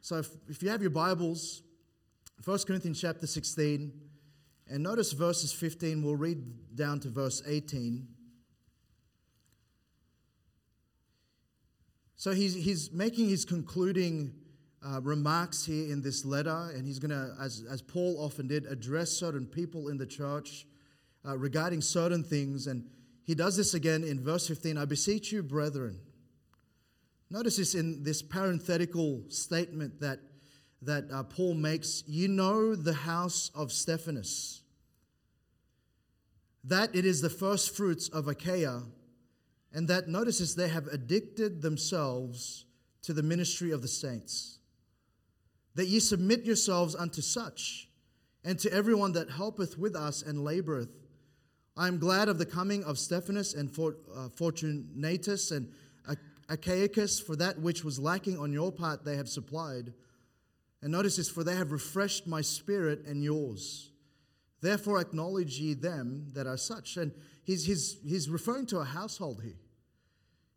So 0.00 0.16
if, 0.16 0.28
if 0.48 0.62
you 0.62 0.68
have 0.68 0.82
your 0.82 0.90
Bibles, 0.90 1.62
1 2.44 2.58
Corinthians 2.66 3.00
chapter 3.00 3.26
16, 3.26 3.92
and 4.70 4.82
notice 4.82 5.12
verses 5.12 5.52
15, 5.52 6.02
we'll 6.02 6.16
read 6.16 6.76
down 6.76 7.00
to 7.00 7.08
verse 7.08 7.42
18. 7.46 8.06
So 12.16 12.32
he's, 12.32 12.54
he's 12.54 12.92
making 12.92 13.28
his 13.28 13.44
concluding 13.44 14.34
uh, 14.86 15.00
remarks 15.00 15.64
here 15.64 15.92
in 15.92 16.00
this 16.00 16.24
letter, 16.24 16.70
and 16.74 16.86
he's 16.86 16.98
going 16.98 17.10
to, 17.10 17.34
as, 17.40 17.64
as 17.70 17.82
Paul 17.82 18.16
often 18.18 18.46
did, 18.46 18.66
address 18.66 19.10
certain 19.10 19.46
people 19.46 19.88
in 19.88 19.98
the 19.98 20.06
church 20.06 20.66
uh, 21.26 21.36
regarding 21.36 21.80
certain 21.80 22.22
things. 22.22 22.66
And 22.66 22.84
he 23.24 23.34
does 23.34 23.56
this 23.56 23.74
again 23.74 24.04
in 24.04 24.22
verse 24.22 24.46
15 24.48 24.78
I 24.78 24.84
beseech 24.84 25.32
you, 25.32 25.42
brethren. 25.42 25.98
Notice 27.30 27.56
this 27.56 27.74
in 27.74 28.02
this 28.02 28.22
parenthetical 28.22 29.24
statement 29.28 30.00
that, 30.00 30.20
that 30.82 31.04
uh, 31.12 31.24
Paul 31.24 31.54
makes 31.54 32.04
you 32.06 32.28
know 32.28 32.74
the 32.74 32.94
house 32.94 33.50
of 33.54 33.70
Stephanas, 33.70 34.62
that 36.64 36.94
it 36.94 37.04
is 37.04 37.20
the 37.20 37.30
first 37.30 37.76
fruits 37.76 38.08
of 38.08 38.28
Achaia 38.28 38.82
and 39.72 39.88
that 39.88 40.08
notices 40.08 40.54
they 40.54 40.68
have 40.68 40.86
addicted 40.88 41.62
themselves 41.62 42.64
to 43.02 43.12
the 43.12 43.22
ministry 43.22 43.70
of 43.70 43.82
the 43.82 43.88
saints. 43.88 44.57
That 45.78 45.86
ye 45.86 46.00
submit 46.00 46.44
yourselves 46.44 46.96
unto 46.96 47.22
such, 47.22 47.88
and 48.42 48.58
to 48.58 48.72
everyone 48.72 49.12
that 49.12 49.30
helpeth 49.30 49.78
with 49.78 49.94
us 49.94 50.22
and 50.22 50.38
laboreth. 50.38 50.88
I 51.76 51.86
am 51.86 52.00
glad 52.00 52.28
of 52.28 52.36
the 52.36 52.46
coming 52.46 52.82
of 52.82 52.98
Stephanas 52.98 53.54
and 53.54 53.70
uh, 53.78 54.28
Fortunatus 54.30 55.52
and 55.52 55.72
Achaicus, 56.50 57.24
for 57.24 57.36
that 57.36 57.60
which 57.60 57.84
was 57.84 58.00
lacking 58.00 58.40
on 58.40 58.52
your 58.52 58.72
part 58.72 59.04
they 59.04 59.14
have 59.14 59.28
supplied. 59.28 59.92
And 60.82 60.90
notice 60.90 61.14
this, 61.14 61.30
for 61.30 61.44
they 61.44 61.54
have 61.54 61.70
refreshed 61.70 62.26
my 62.26 62.40
spirit 62.40 63.06
and 63.06 63.22
yours. 63.22 63.92
Therefore, 64.60 65.00
acknowledge 65.00 65.60
ye 65.60 65.74
them 65.74 66.32
that 66.32 66.48
are 66.48 66.56
such. 66.56 66.96
And 66.96 67.12
he's, 67.44 67.64
he's, 67.64 67.98
he's 68.04 68.28
referring 68.28 68.66
to 68.66 68.78
a 68.78 68.84
household 68.84 69.42
here. 69.44 69.60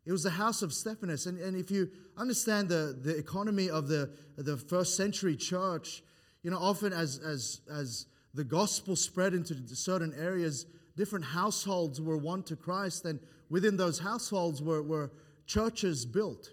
It 0.04 0.12
was 0.12 0.22
the 0.24 0.30
house 0.30 0.62
of 0.62 0.72
Stephanas. 0.72 1.26
And, 1.26 1.38
and 1.38 1.56
if 1.56 1.70
you 1.70 1.90
understand 2.16 2.68
the, 2.68 2.98
the 3.00 3.16
economy 3.16 3.70
of 3.70 3.88
the, 3.88 4.10
the 4.36 4.56
first 4.56 4.96
century 4.96 5.36
church, 5.36 6.02
you 6.42 6.50
know, 6.50 6.58
often 6.58 6.92
as, 6.92 7.18
as, 7.18 7.60
as 7.70 8.06
the 8.34 8.44
gospel 8.44 8.96
spread 8.96 9.32
into 9.32 9.54
certain 9.74 10.12
areas, 10.18 10.66
different 10.96 11.24
households 11.24 12.00
were 12.00 12.16
won 12.16 12.42
to 12.44 12.56
Christ. 12.56 13.04
And 13.04 13.20
within 13.48 13.76
those 13.76 14.00
households 14.00 14.60
were, 14.60 14.82
were 14.82 15.12
churches 15.46 16.04
built. 16.04 16.50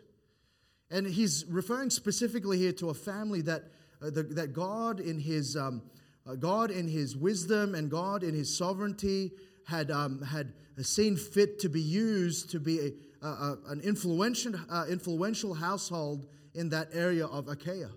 And 0.91 1.07
he's 1.07 1.45
referring 1.45 1.89
specifically 1.89 2.57
here 2.57 2.73
to 2.73 2.89
a 2.89 2.93
family 2.93 3.41
that, 3.43 3.63
uh, 4.01 4.09
the, 4.11 4.23
that 4.23 4.53
God, 4.53 4.99
in 4.99 5.19
his, 5.19 5.55
um, 5.55 5.81
uh, 6.27 6.35
God, 6.35 6.71
in 6.71 6.87
his 6.87 7.15
wisdom 7.15 7.73
and 7.73 7.89
God, 7.89 8.23
in 8.23 8.33
his 8.33 8.55
sovereignty, 8.55 9.31
had, 9.65 9.91
um, 9.91 10.21
had 10.21 10.53
seen 10.81 11.15
fit 11.15 11.59
to 11.59 11.69
be 11.69 11.81
used 11.81 12.49
to 12.51 12.59
be 12.59 12.79
a, 12.79 12.91
a, 13.21 13.57
an 13.67 13.81
influential, 13.81 14.55
uh, 14.69 14.85
influential 14.89 15.53
household 15.53 16.27
in 16.53 16.69
that 16.69 16.89
area 16.93 17.25
of 17.25 17.47
Achaia. 17.47 17.89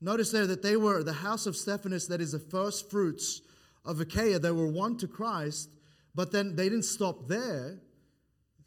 Notice 0.00 0.30
there 0.30 0.46
that 0.46 0.62
they 0.62 0.76
were 0.76 1.02
the 1.02 1.12
house 1.12 1.46
of 1.46 1.56
Stephanas, 1.56 2.06
that 2.08 2.20
is 2.20 2.32
the 2.32 2.38
first 2.38 2.90
fruits 2.90 3.42
of 3.84 4.00
Achaia. 4.00 4.38
They 4.38 4.50
were 4.50 4.68
won 4.68 4.96
to 4.98 5.08
Christ, 5.08 5.70
but 6.14 6.30
then 6.30 6.54
they 6.54 6.68
didn't 6.68 6.84
stop 6.84 7.26
there. 7.26 7.80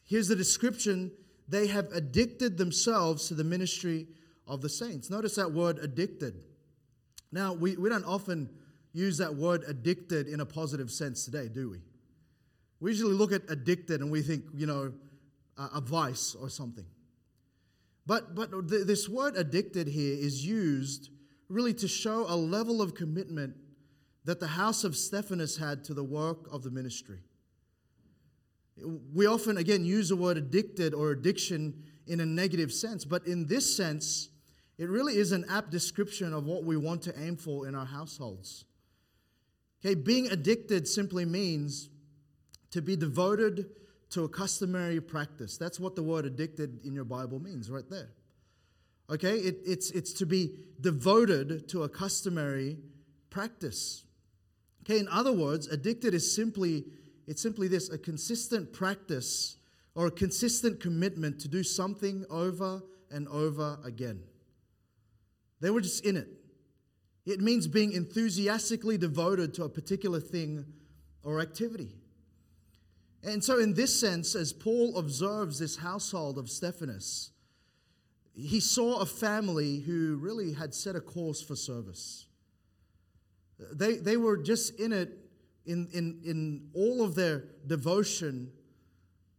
Here's 0.03 0.27
the 0.27 0.35
description 0.35 1.11
they 1.47 1.67
have 1.67 1.91
addicted 1.93 2.57
themselves 2.57 3.27
to 3.27 3.33
the 3.33 3.43
ministry 3.43 4.07
of 4.47 4.61
the 4.61 4.69
saints. 4.69 5.09
Notice 5.09 5.35
that 5.35 5.51
word 5.51 5.79
addicted. 5.79 6.35
Now, 7.31 7.53
we, 7.53 7.77
we 7.77 7.89
don't 7.89 8.05
often 8.05 8.49
use 8.93 9.17
that 9.19 9.35
word 9.35 9.63
addicted 9.67 10.27
in 10.27 10.41
a 10.41 10.45
positive 10.45 10.91
sense 10.91 11.23
today, 11.23 11.47
do 11.47 11.69
we? 11.69 11.81
We 12.81 12.91
usually 12.91 13.13
look 13.13 13.31
at 13.31 13.43
addicted 13.49 14.01
and 14.01 14.11
we 14.11 14.21
think, 14.21 14.43
you 14.53 14.65
know, 14.65 14.91
a, 15.57 15.77
a 15.77 15.81
vice 15.81 16.35
or 16.35 16.49
something. 16.49 16.85
But, 18.05 18.35
but 18.35 18.51
th- 18.69 18.85
this 18.85 19.07
word 19.07 19.35
addicted 19.37 19.87
here 19.87 20.17
is 20.17 20.45
used 20.45 21.09
really 21.49 21.73
to 21.75 21.87
show 21.87 22.25
a 22.27 22.35
level 22.35 22.81
of 22.81 22.95
commitment 22.95 23.55
that 24.25 24.39
the 24.39 24.47
house 24.47 24.83
of 24.83 24.95
Stephanas 24.95 25.57
had 25.57 25.83
to 25.85 25.93
the 25.93 26.03
work 26.03 26.47
of 26.51 26.63
the 26.63 26.71
ministry. 26.71 27.19
We 29.13 29.25
often, 29.25 29.57
again, 29.57 29.85
use 29.85 30.09
the 30.09 30.15
word 30.15 30.37
addicted 30.37 30.93
or 30.93 31.11
addiction 31.11 31.83
in 32.07 32.19
a 32.19 32.25
negative 32.25 32.71
sense, 32.71 33.05
but 33.05 33.27
in 33.27 33.47
this 33.47 33.75
sense, 33.75 34.29
it 34.77 34.89
really 34.89 35.17
is 35.17 35.31
an 35.31 35.45
apt 35.49 35.69
description 35.69 36.33
of 36.33 36.45
what 36.45 36.63
we 36.63 36.77
want 36.77 37.03
to 37.03 37.13
aim 37.19 37.35
for 37.35 37.67
in 37.67 37.75
our 37.75 37.85
households. 37.85 38.65
Okay, 39.83 39.95
being 39.95 40.27
addicted 40.27 40.87
simply 40.87 41.25
means 41.25 41.89
to 42.71 42.81
be 42.81 42.95
devoted 42.95 43.65
to 44.11 44.23
a 44.23 44.29
customary 44.29 45.01
practice. 45.01 45.57
That's 45.57 45.79
what 45.79 45.95
the 45.95 46.03
word 46.03 46.25
addicted 46.25 46.85
in 46.85 46.93
your 46.93 47.05
Bible 47.05 47.39
means, 47.39 47.69
right 47.69 47.89
there. 47.89 48.09
Okay, 49.09 49.37
it, 49.37 49.57
it's, 49.65 49.91
it's 49.91 50.13
to 50.13 50.25
be 50.25 50.51
devoted 50.79 51.67
to 51.69 51.83
a 51.83 51.89
customary 51.89 52.77
practice. 53.29 54.05
Okay, 54.83 54.99
in 54.99 55.07
other 55.09 55.33
words, 55.33 55.67
addicted 55.67 56.13
is 56.13 56.33
simply 56.33 56.85
it's 57.27 57.41
simply 57.41 57.67
this 57.67 57.89
a 57.89 57.97
consistent 57.97 58.73
practice 58.73 59.57
or 59.95 60.07
a 60.07 60.11
consistent 60.11 60.79
commitment 60.79 61.39
to 61.39 61.47
do 61.47 61.63
something 61.63 62.25
over 62.29 62.81
and 63.11 63.27
over 63.27 63.77
again. 63.85 64.21
They 65.59 65.69
were 65.69 65.81
just 65.81 66.05
in 66.05 66.17
it. 66.17 66.27
It 67.25 67.39
means 67.39 67.67
being 67.67 67.93
enthusiastically 67.93 68.97
devoted 68.97 69.53
to 69.55 69.63
a 69.63 69.69
particular 69.69 70.19
thing 70.19 70.65
or 71.23 71.39
activity. 71.39 72.00
And 73.23 73.43
so, 73.43 73.59
in 73.59 73.73
this 73.73 73.97
sense, 73.99 74.35
as 74.35 74.51
Paul 74.51 74.97
observes 74.97 75.59
this 75.59 75.77
household 75.77 76.37
of 76.37 76.49
Stephanas, 76.49 77.31
he 78.33 78.59
saw 78.59 78.99
a 78.99 79.05
family 79.05 79.79
who 79.79 80.15
really 80.15 80.53
had 80.53 80.73
set 80.73 80.95
a 80.95 81.01
course 81.01 81.41
for 81.41 81.55
service. 81.55 82.25
They, 83.73 83.95
they 83.97 84.17
were 84.17 84.37
just 84.37 84.79
in 84.79 84.91
it 84.91 85.21
in, 85.65 85.87
in, 85.93 86.19
in 86.23 86.69
all 86.73 87.03
of 87.03 87.15
their 87.15 87.43
devotion, 87.67 88.51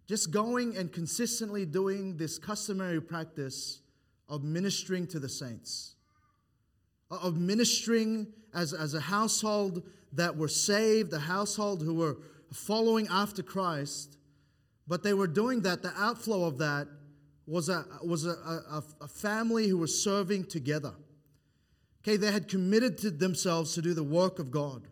just 0.06 0.30
going 0.30 0.76
and 0.76 0.92
consistently 0.92 1.66
doing 1.66 2.16
this 2.16 2.38
customary 2.38 3.00
practice 3.00 3.80
of 4.28 4.44
ministering 4.44 5.06
to 5.08 5.18
the 5.18 5.28
saints, 5.28 5.96
of 7.10 7.36
ministering 7.36 8.28
as, 8.54 8.72
as 8.72 8.94
a 8.94 9.00
household 9.00 9.82
that 10.12 10.36
were 10.36 10.48
saved, 10.48 11.12
a 11.12 11.18
household 11.18 11.82
who 11.82 11.94
were 11.94 12.18
following 12.52 13.09
after 13.09 13.42
Christ, 13.42 14.16
but 14.87 15.02
they 15.02 15.14
were 15.14 15.26
doing 15.26 15.62
that. 15.62 15.82
The 15.82 15.92
outflow 15.97 16.44
of 16.44 16.59
that 16.59 16.88
was 17.47 17.68
a, 17.68 17.85
was 18.04 18.26
a, 18.26 18.30
a, 18.30 18.82
a 19.00 19.09
family 19.09 19.68
who 19.68 19.78
were 19.78 19.87
serving 19.87 20.44
together. 20.44 20.94
Okay, 22.02 22.16
they 22.16 22.32
had 22.32 22.49
committed 22.49 22.99
to 22.99 23.11
themselves 23.11 23.75
to 23.75 23.82
do 23.82 23.94
the 23.94 24.02
work 24.02 24.38
of 24.38 24.50
God. 24.50 24.88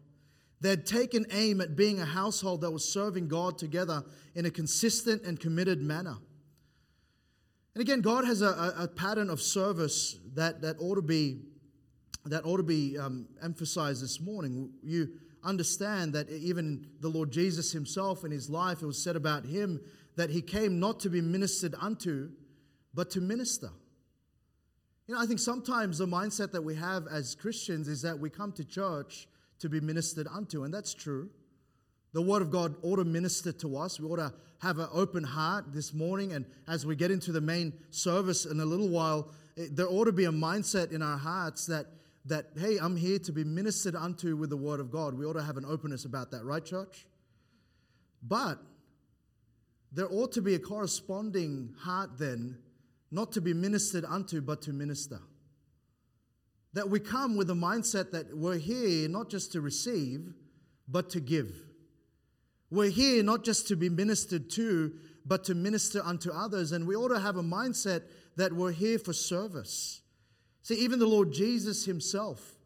They 0.61 0.71
had 0.71 0.87
taken 0.87 1.26
aim 1.33 1.61
at 1.61 1.75
being 1.75 2.00
a 2.00 2.05
household 2.05 2.61
that 2.61 2.71
was 2.71 2.85
serving 2.85 3.29
God 3.29 3.59
together 3.59 4.05
in 4.35 4.47
a 4.47 4.50
consistent 4.50 5.23
and 5.23 5.40
committed 5.40 5.81
manner. 5.81 6.19
And 7.75 7.83
again, 7.83 8.00
God 8.00 8.25
has 8.26 8.43
a, 8.43 8.75
a 8.79 8.88
pattern 8.88 9.31
of 9.31 9.40
service 9.40 10.19
that, 10.35 10.61
that 10.62 10.76
ought 10.81 10.97
to 10.97 11.02
be, 11.02 11.40
that 12.26 12.45
ought 12.45 12.59
to 12.59 12.62
be 12.62 12.99
um, 12.99 13.26
emphasized 13.43 14.02
this 14.02 14.21
morning. 14.21 14.71
You 14.83 15.09
understand 15.44 16.12
that 16.14 16.30
even 16.30 16.87
the 17.00 17.09
Lord 17.09 17.30
Jesus 17.30 17.73
himself 17.73 18.25
in 18.25 18.30
his 18.30 18.50
life, 18.50 18.82
it 18.82 18.87
was 18.87 19.02
said 19.02 19.16
about 19.16 19.44
him 19.44 19.80
that 20.16 20.30
he 20.30 20.42
came 20.42 20.80
not 20.80 21.00
to 21.00 21.09
be 21.09 21.20
ministered 21.20 21.75
unto, 21.80 22.30
but 22.94 23.11
to 23.11 23.20
minister. 23.20 23.70
You 25.06 25.14
know, 25.14 25.20
I 25.20 25.26
think 25.26 25.40
sometimes 25.40 25.99
the 25.99 26.06
mindset 26.06 26.52
that 26.52 26.62
we 26.62 26.76
have 26.76 27.06
as 27.09 27.35
Christians 27.35 27.88
is 27.88 28.02
that 28.02 28.18
we 28.18 28.30
come 28.30 28.52
to 28.52 28.64
church 28.64 29.28
to 29.59 29.68
be 29.68 29.80
ministered 29.80 30.26
unto. 30.26 30.64
And 30.64 30.73
that's 30.73 30.94
true. 30.94 31.30
The 32.12 32.23
Word 32.23 32.42
of 32.42 32.50
God 32.50 32.75
ought 32.82 32.97
to 32.97 33.04
minister 33.04 33.52
to 33.52 33.76
us. 33.76 34.00
We 34.00 34.09
ought 34.09 34.16
to 34.16 34.32
have 34.61 34.78
an 34.78 34.88
open 34.92 35.25
heart 35.25 35.73
this 35.73 35.94
morning. 35.94 36.32
And 36.32 36.44
as 36.68 36.85
we 36.85 36.97
get 36.97 37.11
into 37.11 37.32
the 37.32 37.40
main 37.40 37.73
service 37.90 38.47
in 38.47 38.61
a 38.61 38.64
little 38.64 38.88
while, 38.88 39.30
there 39.56 39.88
ought 39.88 40.04
to 40.04 40.12
be 40.12 40.25
a 40.25 40.30
mindset 40.30 40.92
in 40.92 41.02
our 41.02 41.18
hearts 41.18 41.66
that, 41.66 41.87
that, 42.27 42.50
hey, 42.59 42.79
I'm 42.79 42.97
here 42.97 43.19
to 43.21 43.33
be 43.33 43.45
ministered 43.45 43.97
unto 43.97 44.37
with 44.37 44.50
the 44.50 44.57
Word 44.57 44.81
of 44.81 44.91
God. 44.91 45.15
We 45.15 45.25
ought 45.25 45.35
to 45.35 45.43
have 45.43 45.57
an 45.57 45.65
openness 45.65 46.05
about 46.05 46.31
that, 46.33 46.45
right, 46.45 46.65
church? 46.65 47.07
But 48.23 48.59
there 49.93 50.09
ought 50.11 50.33
to 50.33 50.43
be 50.43 50.55
a 50.55 50.59
corresponding 50.59 51.75
heart 51.79 52.19
then, 52.19 52.59
not 53.11 53.33
to 53.33 53.41
be 53.41 53.55
ministered 53.55 54.05
unto, 54.05 54.41
but 54.41 54.62
to 54.62 54.73
minister. 54.73 55.21
That 56.75 56.89
we 56.89 57.00
come 57.00 57.37
with 57.37 57.50
a 57.50 57.55
mindset 57.55 58.12
that 58.12 58.37
we're 58.37 58.59
here 58.59 59.09
not 59.09 59.29
just 59.29 59.53
to 59.53 59.61
receive, 59.61 60.33
but 60.87 61.11
to 61.11 61.21
give. 61.21 61.53
We're 62.71 62.91
here 62.91 63.23
not 63.23 63.45
just 63.45 63.67
to 63.69 63.77
be 63.77 63.89
ministered 63.89 64.50
to, 64.50 64.93
but 65.27 65.45
to 65.45 65.55
minister 65.55 66.00
unto 66.05 66.31
others. 66.31 66.71
And 66.71 66.87
we 66.87 66.95
ought 66.95 67.09
to 67.09 67.19
have 67.19 67.37
a 67.37 67.43
mindset 67.43 68.03
that 68.37 68.53
we're 68.53 68.73
here 68.73 68.99
for 68.99 69.12
service. 69.12 70.03
See, 70.62 70.75
even 70.75 70.99
the 70.99 71.07
Lord 71.07 71.33
Jesus 71.33 71.85
Himself, 71.85 72.57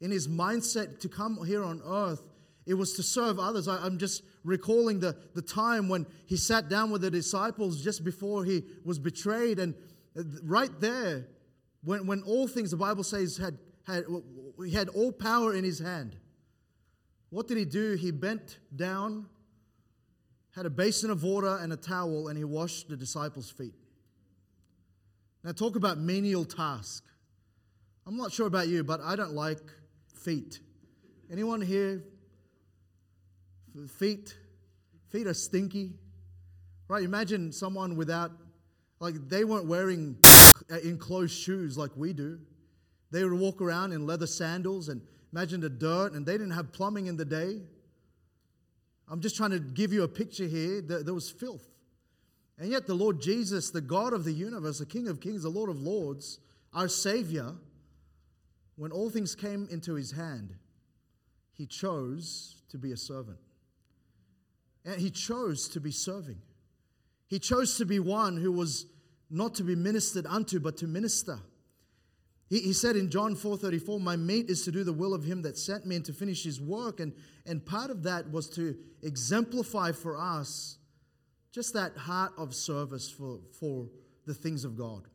in 0.00 0.10
His 0.10 0.28
mindset 0.28 1.00
to 1.00 1.08
come 1.08 1.44
here 1.46 1.62
on 1.62 1.80
earth, 1.86 2.22
it 2.66 2.74
was 2.74 2.94
to 2.94 3.02
serve 3.02 3.38
others. 3.38 3.68
I, 3.68 3.86
am 3.86 3.98
just 3.98 4.22
recalling 4.44 5.00
the, 5.00 5.16
the 5.34 5.42
time 5.42 5.88
when 5.88 6.06
He 6.26 6.36
sat 6.36 6.68
down 6.68 6.90
with 6.90 7.02
the 7.02 7.10
disciples 7.10 7.82
just 7.82 8.04
before 8.04 8.44
He 8.44 8.64
was 8.84 8.98
betrayed. 8.98 9.58
And 9.58 9.74
right 10.42 10.80
there, 10.80 11.26
when, 11.84 12.06
when 12.06 12.22
all 12.22 12.48
things, 12.48 12.72
the 12.72 12.76
Bible 12.76 13.04
says, 13.04 13.36
had, 13.36 13.58
had, 13.86 14.04
he 14.64 14.72
had 14.72 14.88
all 14.88 15.12
power 15.12 15.54
in 15.54 15.64
his 15.64 15.78
hand, 15.78 16.16
what 17.30 17.46
did 17.46 17.56
he 17.56 17.64
do? 17.64 17.94
He 17.94 18.10
bent 18.10 18.58
down, 18.74 19.26
had 20.54 20.66
a 20.66 20.70
basin 20.70 21.10
of 21.10 21.22
water 21.22 21.58
and 21.60 21.72
a 21.72 21.76
towel, 21.76 22.28
and 22.28 22.36
he 22.36 22.44
washed 22.44 22.88
the 22.88 22.96
disciples' 22.96 23.50
feet. 23.50 23.74
Now, 25.44 25.52
talk 25.52 25.76
about 25.76 25.98
menial 25.98 26.44
task. 26.44 27.04
I'm 28.06 28.16
not 28.16 28.30
sure 28.30 28.46
about 28.46 28.68
you, 28.68 28.84
but 28.84 29.00
I 29.00 29.16
don't 29.16 29.32
like 29.32 29.58
feet. 30.14 30.60
Anyone 31.30 31.60
here? 31.60 32.04
Feet? 33.98 34.36
Feet 35.10 35.26
are 35.26 35.34
stinky. 35.34 35.94
Right? 36.88 37.02
Imagine 37.02 37.50
someone 37.50 37.96
without, 37.96 38.30
like, 39.00 39.28
they 39.28 39.42
weren't 39.42 39.66
wearing 39.66 40.16
uh, 40.70 40.78
enclosed 40.84 41.36
shoes 41.36 41.76
like 41.76 41.90
we 41.96 42.12
do. 42.12 42.38
They 43.10 43.24
would 43.24 43.32
walk 43.32 43.60
around 43.60 43.92
in 43.92 44.06
leather 44.06 44.28
sandals 44.28 44.88
and 44.88 45.02
imagine 45.32 45.60
the 45.60 45.68
dirt, 45.68 46.12
and 46.12 46.24
they 46.24 46.32
didn't 46.32 46.52
have 46.52 46.72
plumbing 46.72 47.06
in 47.06 47.16
the 47.16 47.24
day. 47.24 47.60
I'm 49.08 49.20
just 49.20 49.36
trying 49.36 49.50
to 49.50 49.58
give 49.58 49.92
you 49.92 50.04
a 50.04 50.08
picture 50.08 50.46
here. 50.46 50.80
There 50.80 51.12
was 51.12 51.28
filth. 51.28 51.66
And 52.58 52.70
yet, 52.70 52.86
the 52.86 52.94
Lord 52.94 53.20
Jesus, 53.20 53.70
the 53.70 53.80
God 53.80 54.12
of 54.12 54.24
the 54.24 54.32
universe, 54.32 54.78
the 54.78 54.86
King 54.86 55.08
of 55.08 55.20
kings, 55.20 55.42
the 55.42 55.48
Lord 55.48 55.70
of 55.70 55.80
lords, 55.80 56.38
our 56.72 56.88
Savior, 56.88 57.52
when 58.76 58.92
all 58.92 59.10
things 59.10 59.34
came 59.34 59.66
into 59.70 59.94
his 59.94 60.12
hand, 60.12 60.54
he 61.52 61.66
chose 61.66 62.62
to 62.68 62.78
be 62.78 62.92
a 62.92 62.96
servant. 62.96 63.38
And 64.84 65.00
he 65.00 65.10
chose 65.10 65.68
to 65.70 65.80
be 65.80 65.90
serving. 65.90 66.38
He 67.28 67.38
chose 67.38 67.76
to 67.78 67.84
be 67.84 67.98
one 67.98 68.36
who 68.36 68.52
was 68.52 68.86
not 69.30 69.54
to 69.56 69.64
be 69.64 69.74
ministered 69.74 70.26
unto, 70.26 70.60
but 70.60 70.76
to 70.78 70.86
minister. 70.86 71.40
He, 72.48 72.60
he 72.60 72.72
said 72.72 72.94
in 72.94 73.10
John 73.10 73.34
4:34, 73.34 74.00
My 74.00 74.16
meat 74.16 74.48
is 74.48 74.62
to 74.64 74.70
do 74.70 74.84
the 74.84 74.92
will 74.92 75.14
of 75.14 75.24
him 75.24 75.42
that 75.42 75.58
sent 75.58 75.86
me 75.86 75.96
and 75.96 76.04
to 76.04 76.12
finish 76.12 76.44
his 76.44 76.60
work. 76.60 77.00
And, 77.00 77.12
and 77.44 77.64
part 77.64 77.90
of 77.90 78.04
that 78.04 78.30
was 78.30 78.48
to 78.50 78.76
exemplify 79.02 79.92
for 79.92 80.16
us 80.16 80.78
just 81.50 81.72
that 81.74 81.96
heart 81.96 82.32
of 82.36 82.54
service 82.54 83.10
for, 83.10 83.40
for 83.58 83.88
the 84.26 84.34
things 84.34 84.64
of 84.64 84.76
God. 84.76 85.08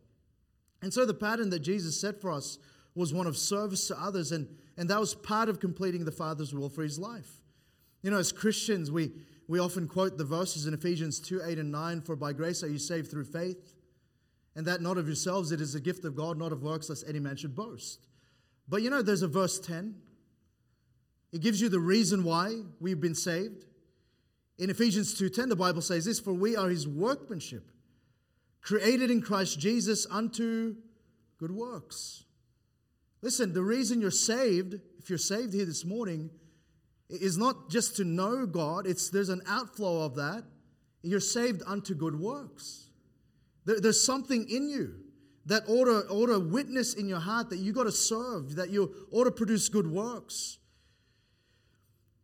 And 0.82 0.94
so 0.94 1.06
the 1.06 1.14
pattern 1.14 1.52
that 1.52 1.60
Jesus 1.60 2.02
set 2.02 2.20
for 2.20 2.32
us 2.32 2.58
was 2.96 3.14
one 3.14 3.28
of 3.28 3.38
service 3.38 3.88
to 3.88 4.02
others, 4.02 4.32
and, 4.32 4.48
and 4.78 4.90
that 4.90 5.00
was 5.00 5.16
part 5.16 5.50
of 5.50 5.60
completing 5.60 6.06
the 6.06 6.12
Father's 6.12 6.54
will 6.54 6.70
for 6.70 6.84
his 6.84 7.00
life. 7.00 7.30
You 8.02 8.12
know, 8.12 8.18
as 8.18 8.32
Christians, 8.32 8.92
we, 8.92 9.12
we 9.48 9.60
often 9.60 9.88
quote 9.88 10.18
the 10.18 10.26
verses 10.26 10.66
in 10.66 10.74
Ephesians 10.74 11.20
2 11.20 11.42
8 11.46 11.60
and 11.60 11.72
9 11.72 12.02
For 12.02 12.16
by 12.16 12.34
grace 12.34 12.64
are 12.64 12.70
you 12.70 12.80
saved 12.80 13.12
through 13.12 13.26
faith, 13.26 13.74
and 14.56 14.66
that 14.66 14.82
not 14.82 14.98
of 14.98 15.08
yourselves, 15.08 15.52
it 15.52 15.62
is 15.62 15.76
a 15.76 15.80
gift 15.80 16.04
of 16.06 16.16
God, 16.16 16.38
not 16.38 16.52
of 16.52 16.64
works, 16.64 16.90
lest 16.90 17.06
any 17.08 17.20
man 17.20 17.36
should 17.36 17.56
boast. 17.56 18.08
But 18.68 18.82
you 18.82 18.90
know, 18.90 19.02
there's 19.02 19.22
a 19.22 19.28
verse 19.28 19.60
10. 19.60 19.96
It 21.32 21.42
gives 21.42 21.62
you 21.62 21.70
the 21.70 21.80
reason 21.80 22.24
why 22.24 22.56
we've 22.80 23.00
been 23.00 23.16
saved. 23.16 23.66
In 24.58 24.70
Ephesians 24.70 25.14
2:10 25.16 25.50
the 25.50 25.56
Bible 25.56 25.82
says 25.82 26.06
this 26.06 26.20
for 26.20 26.34
we 26.34 26.56
are 26.56 26.70
his 26.70 26.88
workmanship 26.88 27.72
created 28.62 29.10
in 29.10 29.22
Christ 29.22 29.60
Jesus 29.60 30.06
unto 30.10 30.76
good 31.40 31.52
works. 31.52 32.26
Listen, 33.22 33.54
the 33.54 33.62
reason 33.62 34.02
you're 34.02 34.12
saved, 34.12 34.76
if 35.00 35.10
you're 35.10 35.20
saved 35.20 35.54
here 35.54 35.66
this 35.66 35.86
morning, 35.86 36.30
is 37.10 37.38
not 37.38 37.70
just 37.70 37.98
to 37.98 38.04
know 38.04 38.46
God, 38.46 38.88
it's 38.88 39.10
there's 39.10 39.30
an 39.30 39.42
outflow 39.48 40.06
of 40.06 40.16
that. 40.16 40.44
You're 41.04 41.20
saved 41.20 41.62
unto 41.68 41.94
good 41.94 42.20
works. 42.20 42.90
There, 43.66 43.80
there's 43.80 44.04
something 44.04 44.50
in 44.50 44.70
you 44.70 44.96
that 45.46 45.64
ought 45.68 45.86
to, 45.86 46.08
ought 46.08 46.28
to 46.28 46.40
witness 46.40 46.94
in 46.94 47.08
your 47.08 47.20
heart 47.20 47.50
that 47.50 47.58
you 47.58 47.74
got 47.74 47.84
to 47.84 47.92
serve, 47.92 48.56
that 48.56 48.70
you 48.70 49.08
ought 49.12 49.26
to 49.26 49.32
produce 49.32 49.70
good 49.70 49.88
works. 49.88 50.58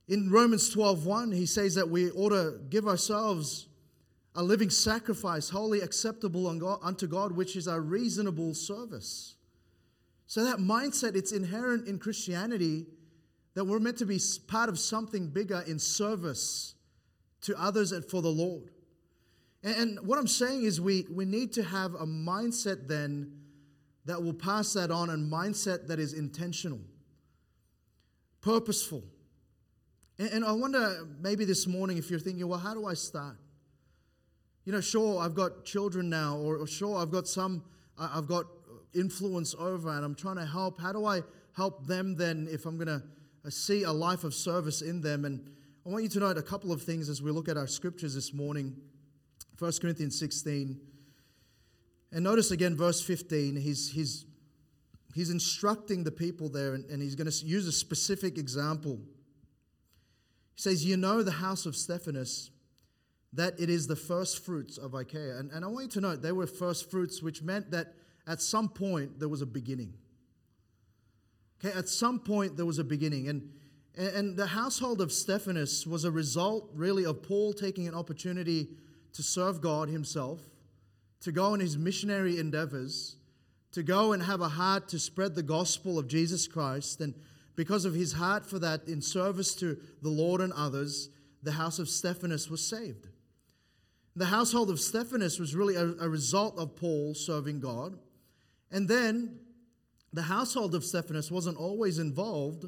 In 0.07 0.31
Romans 0.31 0.73
12:1, 0.73 1.35
he 1.35 1.45
says 1.45 1.75
that 1.75 1.89
we 1.89 2.11
ought 2.11 2.29
to 2.29 2.59
give 2.69 2.87
ourselves 2.87 3.67
a 4.35 4.43
living 4.43 4.69
sacrifice, 4.69 5.49
wholly 5.49 5.81
acceptable 5.81 6.47
unto 6.47 7.07
God, 7.07 7.31
which 7.31 7.55
is 7.55 7.67
our 7.67 7.81
reasonable 7.81 8.53
service. 8.53 9.36
So 10.27 10.43
that 10.43 10.57
mindset, 10.57 11.15
it's 11.15 11.31
inherent 11.31 11.87
in 11.87 11.99
Christianity 11.99 12.85
that 13.53 13.65
we're 13.65 13.79
meant 13.79 13.97
to 13.97 14.05
be 14.05 14.19
part 14.47 14.69
of 14.69 14.77
something 14.77 15.29
bigger 15.29 15.63
in 15.65 15.79
service 15.79 16.75
to 17.41 17.59
others 17.59 17.93
and 17.93 18.05
for 18.05 18.21
the 18.21 18.29
Lord. 18.29 18.69
And 19.63 19.99
what 20.05 20.19
I'm 20.19 20.27
saying 20.27 20.63
is 20.63 20.79
we, 20.79 21.07
we 21.09 21.25
need 21.25 21.53
to 21.53 21.63
have 21.63 21.95
a 21.95 22.05
mindset 22.05 22.87
then 22.87 23.31
that 24.05 24.21
will 24.21 24.33
pass 24.33 24.73
that 24.73 24.91
on, 24.91 25.09
and 25.09 25.31
mindset 25.31 25.87
that 25.87 25.99
is 25.99 26.13
intentional, 26.13 26.79
purposeful. 28.41 29.03
And, 30.19 30.29
and 30.29 30.45
I 30.45 30.51
wonder 30.51 31.07
maybe 31.19 31.43
this 31.43 31.67
morning 31.67 31.97
if 31.97 32.09
you're 32.09 32.19
thinking, 32.19 32.47
well, 32.47 32.59
how 32.59 32.73
do 32.73 32.85
I 32.85 32.93
start? 32.93 33.37
You 34.65 34.71
know, 34.73 34.81
sure, 34.81 35.19
I've 35.19 35.35
got 35.35 35.65
children 35.65 36.09
now, 36.09 36.37
or, 36.37 36.57
or 36.57 36.67
sure, 36.67 36.97
I've 36.97 37.11
got 37.11 37.27
some, 37.27 37.63
I've 37.97 38.27
got 38.27 38.45
influence 38.93 39.55
over, 39.57 39.89
and 39.89 40.03
I'm 40.03 40.15
trying 40.15 40.37
to 40.37 40.45
help. 40.45 40.79
How 40.79 40.93
do 40.93 41.05
I 41.05 41.21
help 41.55 41.87
them 41.87 42.15
then 42.15 42.47
if 42.49 42.65
I'm 42.65 42.77
going 42.77 42.87
to 42.87 43.03
uh, 43.45 43.49
see 43.49 43.83
a 43.83 43.91
life 43.91 44.23
of 44.23 44.33
service 44.33 44.81
in 44.81 45.01
them? 45.01 45.25
And 45.25 45.49
I 45.85 45.89
want 45.89 46.03
you 46.03 46.09
to 46.09 46.19
note 46.19 46.37
a 46.37 46.41
couple 46.41 46.71
of 46.71 46.81
things 46.81 47.09
as 47.09 47.21
we 47.21 47.31
look 47.31 47.47
at 47.47 47.57
our 47.57 47.67
scriptures 47.67 48.15
this 48.15 48.33
morning. 48.33 48.75
1 49.59 49.71
Corinthians 49.81 50.17
16. 50.19 50.79
And 52.11 52.23
notice 52.23 52.51
again, 52.51 52.75
verse 52.75 53.01
15, 53.01 53.55
he's, 53.55 53.89
he's, 53.91 54.25
he's 55.13 55.29
instructing 55.29 56.03
the 56.03 56.11
people 56.11 56.49
there, 56.49 56.73
and, 56.73 56.85
and 56.85 57.01
he's 57.01 57.15
going 57.15 57.29
to 57.29 57.45
use 57.45 57.67
a 57.67 57.71
specific 57.71 58.37
example. 58.37 58.99
He 60.55 60.61
says, 60.61 60.85
You 60.85 60.97
know 60.97 61.23
the 61.23 61.31
house 61.31 61.65
of 61.65 61.75
Stephanas 61.75 62.51
that 63.33 63.59
it 63.59 63.69
is 63.69 63.87
the 63.87 63.95
first 63.95 64.43
fruits 64.45 64.77
of 64.77 64.93
Achaia. 64.93 65.37
And, 65.37 65.51
and 65.51 65.65
I 65.65 65.67
want 65.67 65.85
you 65.85 65.91
to 65.91 66.01
note, 66.01 66.21
they 66.21 66.31
were 66.31 66.47
first 66.47 66.89
fruits, 66.89 67.21
which 67.21 67.43
meant 67.43 67.71
that 67.71 67.93
at 68.27 68.41
some 68.41 68.69
point 68.69 69.19
there 69.19 69.29
was 69.29 69.41
a 69.41 69.45
beginning. 69.45 69.93
Okay, 71.63 71.77
at 71.77 71.89
some 71.89 72.19
point 72.19 72.57
there 72.57 72.65
was 72.65 72.79
a 72.79 72.83
beginning. 72.83 73.29
And, 73.29 73.49
and 73.95 74.37
the 74.37 74.47
household 74.47 75.01
of 75.01 75.11
Stephanas 75.11 75.87
was 75.87 76.03
a 76.03 76.11
result, 76.11 76.69
really, 76.73 77.05
of 77.05 77.23
Paul 77.23 77.53
taking 77.53 77.87
an 77.87 77.95
opportunity 77.95 78.69
to 79.13 79.23
serve 79.23 79.61
God 79.61 79.89
Himself, 79.89 80.41
to 81.21 81.31
go 81.31 81.45
on 81.45 81.59
his 81.59 81.77
missionary 81.77 82.37
endeavors, 82.37 83.15
to 83.71 83.83
go 83.83 84.13
and 84.13 84.23
have 84.23 84.41
a 84.41 84.49
heart 84.49 84.87
to 84.89 84.99
spread 84.99 85.35
the 85.35 85.43
gospel 85.43 85.97
of 85.97 86.07
Jesus 86.07 86.47
Christ. 86.47 87.01
And 87.01 87.15
because 87.55 87.85
of 87.85 87.93
his 87.93 88.13
heart 88.13 88.45
for 88.45 88.59
that 88.59 88.87
in 88.87 89.01
service 89.01 89.55
to 89.55 89.77
the 90.01 90.09
Lord 90.09 90.41
and 90.41 90.53
others, 90.53 91.09
the 91.43 91.53
house 91.53 91.79
of 91.79 91.89
Stephanas 91.89 92.49
was 92.49 92.65
saved. 92.65 93.07
The 94.15 94.25
household 94.25 94.69
of 94.69 94.79
Stephanas 94.79 95.39
was 95.39 95.55
really 95.55 95.75
a, 95.75 95.85
a 95.99 96.09
result 96.09 96.57
of 96.57 96.75
Paul 96.75 97.13
serving 97.13 97.59
God. 97.59 97.97
And 98.71 98.87
then 98.87 99.39
the 100.13 100.21
household 100.21 100.75
of 100.75 100.83
Stephanas 100.83 101.31
wasn't 101.31 101.57
always 101.57 101.99
involved, 101.99 102.65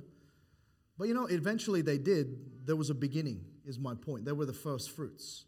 but 0.97 1.07
you 1.07 1.13
know, 1.13 1.25
eventually 1.25 1.81
they 1.81 1.97
did. 1.97 2.65
There 2.65 2.75
was 2.75 2.89
a 2.89 2.93
beginning, 2.93 3.43
is 3.65 3.79
my 3.79 3.95
point. 3.95 4.25
They 4.25 4.31
were 4.31 4.45
the 4.45 4.53
first 4.53 4.91
fruits. 4.91 5.45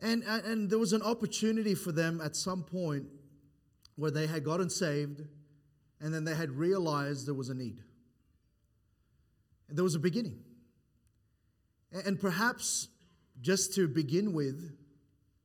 And, 0.00 0.22
and, 0.24 0.44
and 0.44 0.70
there 0.70 0.78
was 0.78 0.92
an 0.92 1.02
opportunity 1.02 1.74
for 1.74 1.92
them 1.92 2.20
at 2.22 2.36
some 2.36 2.62
point 2.62 3.06
where 3.96 4.10
they 4.10 4.26
had 4.26 4.44
gotten 4.44 4.68
saved 4.68 5.22
and 6.00 6.12
then 6.12 6.24
they 6.24 6.34
had 6.34 6.50
realized 6.50 7.26
there 7.26 7.34
was 7.34 7.48
a 7.48 7.54
need. 7.54 7.80
And 9.68 9.78
there 9.78 9.84
was 9.84 9.94
a 9.94 10.00
beginning. 10.00 10.40
And, 11.92 12.06
and 12.06 12.20
perhaps 12.20 12.88
just 13.40 13.74
to 13.74 13.88
begin 13.88 14.32
with, 14.32 14.76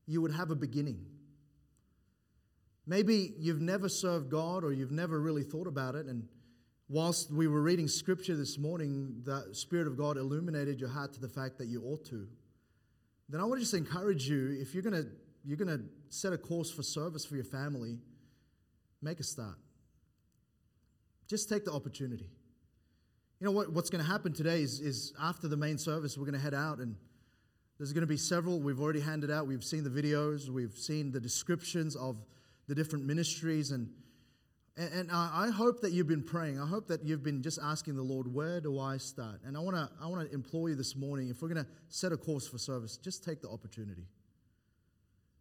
you 0.05 0.21
would 0.21 0.33
have 0.33 0.51
a 0.51 0.55
beginning. 0.55 1.05
Maybe 2.89 3.33
you've 3.39 3.61
never 3.61 3.87
served 3.87 4.29
God 4.29 4.65
or 4.65 4.73
you've 4.73 4.91
never 4.91 5.21
really 5.21 5.43
thought 5.43 5.67
about 5.67 5.95
it. 5.95 6.07
And 6.07 6.27
whilst 6.89 7.31
we 7.31 7.47
were 7.47 7.61
reading 7.61 7.87
scripture 7.87 8.35
this 8.35 8.57
morning, 8.57 9.21
the 9.23 9.47
Spirit 9.53 9.87
of 9.87 9.97
God 9.97 10.17
illuminated 10.17 10.81
your 10.81 10.89
heart 10.89 11.13
to 11.13 11.21
the 11.21 11.29
fact 11.29 11.57
that 11.59 11.67
you 11.67 11.83
ought 11.83 12.03
to 12.05 12.27
then 13.29 13.39
I 13.39 13.43
want 13.45 13.59
to 13.59 13.61
just 13.61 13.75
encourage 13.75 14.27
you 14.27 14.57
if 14.59 14.73
you're 14.73 14.83
going 14.83 14.95
to 14.95 15.07
you're 15.45 15.57
going 15.57 15.69
to 15.69 15.83
set 16.09 16.33
a 16.33 16.37
course 16.37 16.69
for 16.69 16.83
service 16.83 17.25
for 17.25 17.35
your 17.35 17.45
family, 17.45 17.97
make 19.01 19.19
a 19.21 19.23
start. 19.23 19.55
Just 21.29 21.47
take 21.47 21.63
the 21.63 21.71
opportunity. 21.71 22.29
You 23.39 23.45
know 23.45 23.51
what, 23.51 23.71
what's 23.71 23.89
going 23.89 24.03
to 24.03 24.09
happen 24.09 24.33
today 24.33 24.61
is, 24.61 24.81
is 24.81 25.13
after 25.21 25.47
the 25.47 25.55
main 25.55 25.77
service, 25.77 26.17
we're 26.17 26.25
going 26.25 26.37
to 26.37 26.41
head 26.41 26.53
out 26.53 26.79
and 26.79 26.93
there's 27.77 27.93
going 27.93 28.01
to 28.01 28.07
be 28.07 28.17
several. 28.17 28.59
We've 28.59 28.81
already 28.81 28.99
handed 28.99 29.31
out. 29.31 29.47
We've 29.47 29.63
seen 29.63 29.85
the 29.85 29.89
videos. 29.89 30.49
We've 30.49 30.77
seen 30.77 31.13
the 31.13 31.21
descriptions 31.21 31.95
of 31.95 32.17
the 32.69 32.75
different 32.75 33.05
ministries. 33.05 33.71
And, 33.71 33.89
and, 34.77 35.09
I 35.11 35.49
hope 35.49 35.81
that 35.81 35.91
you've 35.91 36.07
been 36.07 36.23
praying. 36.23 36.59
I 36.59 36.67
hope 36.67 36.87
that 36.87 37.03
you've 37.03 37.23
been 37.23 37.41
just 37.41 37.59
asking 37.61 37.95
the 37.95 38.03
Lord, 38.03 38.33
where 38.33 38.61
do 38.61 38.79
I 38.79 38.97
start? 38.97 39.41
And 39.43 39.57
I 39.57 39.59
want 39.59 39.75
to 39.75 39.89
I 40.01 40.07
want 40.07 40.25
to 40.25 40.33
implore 40.33 40.69
you 40.69 40.75
this 40.75 40.95
morning, 40.95 41.29
if 41.29 41.41
we're 41.41 41.49
going 41.49 41.65
to 41.65 41.69
set 41.89 42.13
a 42.13 42.17
course 42.17 42.47
for 42.47 42.57
service, 42.59 42.95
just 42.95 43.25
take 43.25 43.41
the 43.41 43.49
opportunity. 43.49 44.05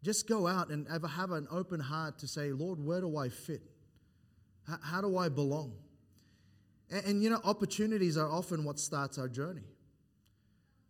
Just 0.03 0.29
go 0.29 0.47
out 0.47 0.71
and 0.71 0.87
ever 0.88 1.07
have 1.07 1.31
an 1.31 1.47
open 1.51 1.81
heart 1.81 2.19
to 2.21 2.27
say, 2.27 2.51
Lord, 2.53 2.83
where 2.83 3.01
do 3.01 3.17
I 3.17 3.29
fit? 3.29 3.62
How, 4.67 4.79
how 4.83 5.01
do 5.01 5.19
I 5.19 5.29
belong? 5.29 5.75
And, 6.91 7.05
and 7.05 7.23
you 7.23 7.31
know, 7.31 7.41
opportunities 7.45 8.17
are 8.17 8.31
often 8.31 8.64
what 8.64 8.79
starts 8.79 9.19
our 9.19 9.29
journey. 9.29 9.64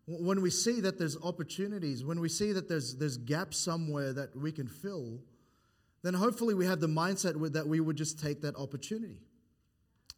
When 0.07 0.41
we 0.41 0.51
see 0.51 0.81
that 0.83 0.99
there's 0.99 1.19
opportunities, 1.23 2.05
when 2.05 2.21
we 2.21 2.29
see 2.29 2.53
that 2.53 2.69
there's, 2.69 2.97
there's 2.97 3.19
gaps 3.19 3.59
somewhere 3.59 4.13
that 4.15 4.35
we 4.37 4.53
can 4.53 4.69
fill, 4.69 5.21
then 6.03 6.15
hopefully 6.15 6.55
we 6.55 6.67
have 6.67 6.81
the 6.81 6.89
mindset 6.89 7.53
that 7.53 7.67
we 7.67 7.81
would 7.81 7.97
just 7.97 8.19
take 8.19 8.41
that 8.43 8.57
opportunity. 8.57 9.21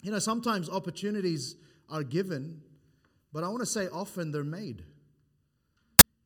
You 0.02 0.10
know, 0.10 0.18
sometimes 0.18 0.68
opportunities 0.68 1.56
are 1.88 2.02
given, 2.02 2.60
but 3.32 3.44
I 3.44 3.48
want 3.48 3.60
to 3.60 3.66
say 3.66 3.88
often 3.88 4.32
they're 4.32 4.44
made. 4.44 4.84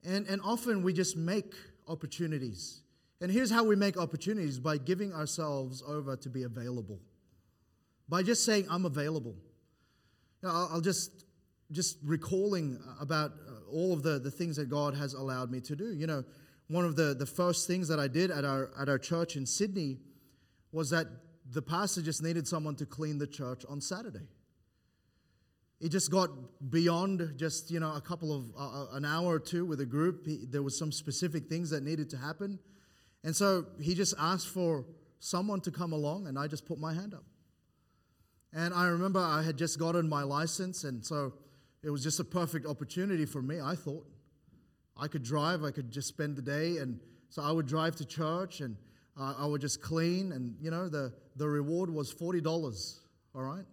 And, 0.04 0.26
and 0.26 0.40
often 0.42 0.82
we 0.82 0.92
just 0.92 1.16
make 1.16 1.54
opportunities. 1.88 2.82
And 3.20 3.30
here's 3.30 3.50
how 3.50 3.64
we 3.64 3.76
make 3.76 3.96
opportunities 3.96 4.58
by 4.58 4.76
giving 4.76 5.12
ourselves 5.12 5.82
over 5.86 6.16
to 6.16 6.28
be 6.28 6.42
available. 6.42 7.00
By 8.08 8.22
just 8.22 8.44
saying, 8.44 8.66
I'm 8.68 8.84
available. 8.84 9.34
You 10.42 10.48
know, 10.48 10.54
I'll, 10.54 10.68
I'll 10.74 10.80
just, 10.80 11.24
just 11.72 11.98
recalling 12.04 12.78
about 13.00 13.32
uh, 13.32 13.70
all 13.72 13.92
of 13.92 14.02
the, 14.02 14.18
the 14.18 14.30
things 14.30 14.56
that 14.56 14.68
God 14.68 14.94
has 14.94 15.14
allowed 15.14 15.50
me 15.50 15.60
to 15.62 15.74
do. 15.74 15.94
You 15.94 16.06
know, 16.06 16.24
one 16.68 16.84
of 16.84 16.96
the, 16.96 17.14
the 17.14 17.26
first 17.26 17.66
things 17.66 17.88
that 17.88 17.98
I 18.00 18.08
did 18.08 18.30
at 18.30 18.44
our, 18.44 18.70
at 18.78 18.88
our 18.88 18.98
church 18.98 19.36
in 19.36 19.46
Sydney 19.46 19.98
was 20.72 20.90
that 20.90 21.06
the 21.50 21.62
pastor 21.62 22.02
just 22.02 22.22
needed 22.22 22.48
someone 22.48 22.74
to 22.76 22.86
clean 22.86 23.18
the 23.18 23.26
church 23.26 23.64
on 23.68 23.80
Saturday. 23.80 24.26
it 25.80 25.90
just 25.90 26.10
got 26.10 26.30
beyond 26.70 27.34
just 27.36 27.70
you 27.70 27.78
know 27.78 27.94
a 27.94 28.00
couple 28.00 28.34
of 28.34 28.44
uh, 28.58 28.96
an 28.96 29.04
hour 29.04 29.34
or 29.34 29.38
two 29.38 29.66
with 29.66 29.80
a 29.80 29.86
group. 29.86 30.26
He, 30.26 30.46
there 30.48 30.62
was 30.62 30.78
some 30.78 30.90
specific 30.90 31.48
things 31.48 31.70
that 31.70 31.82
needed 31.82 32.08
to 32.10 32.16
happen, 32.16 32.58
and 33.22 33.36
so 33.36 33.66
he 33.80 33.94
just 33.94 34.14
asked 34.18 34.48
for 34.48 34.86
someone 35.18 35.60
to 35.62 35.70
come 35.70 35.92
along, 35.92 36.26
and 36.26 36.38
I 36.38 36.46
just 36.46 36.66
put 36.66 36.78
my 36.78 36.94
hand 36.94 37.14
up. 37.14 37.24
And 38.52 38.72
I 38.72 38.86
remember 38.86 39.20
I 39.20 39.42
had 39.42 39.58
just 39.58 39.78
gotten 39.78 40.08
my 40.08 40.22
license, 40.22 40.84
and 40.84 41.04
so 41.04 41.34
it 41.82 41.90
was 41.90 42.02
just 42.02 42.20
a 42.20 42.24
perfect 42.24 42.66
opportunity 42.66 43.26
for 43.26 43.42
me. 43.42 43.60
I 43.60 43.74
thought 43.74 44.06
I 44.96 45.08
could 45.08 45.22
drive, 45.22 45.64
I 45.64 45.70
could 45.70 45.90
just 45.90 46.08
spend 46.08 46.36
the 46.36 46.42
day, 46.42 46.78
and 46.78 47.00
so 47.28 47.42
I 47.42 47.50
would 47.50 47.66
drive 47.66 47.96
to 47.96 48.04
church, 48.04 48.60
and 48.60 48.76
uh, 49.18 49.34
I 49.38 49.46
would 49.46 49.60
just 49.60 49.82
clean, 49.82 50.32
and 50.32 50.54
you 50.60 50.70
know 50.70 50.88
the 50.88 51.12
the 51.36 51.48
reward 51.48 51.90
was 51.90 52.12
forty 52.12 52.40
dollars. 52.40 53.00
All 53.34 53.42
right. 53.42 53.64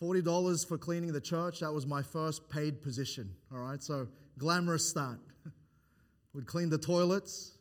$40 0.00 0.68
for 0.68 0.76
cleaning 0.76 1.12
the 1.12 1.20
church. 1.20 1.60
That 1.60 1.72
was 1.72 1.86
my 1.86 2.02
first 2.02 2.50
paid 2.50 2.82
position. 2.82 3.30
All 3.50 3.60
right, 3.60 3.82
so 3.82 4.06
glamorous 4.38 4.86
start. 4.86 5.18
would 6.34 6.46
clean 6.46 6.68
the 6.68 6.78
toilets. 6.78 7.56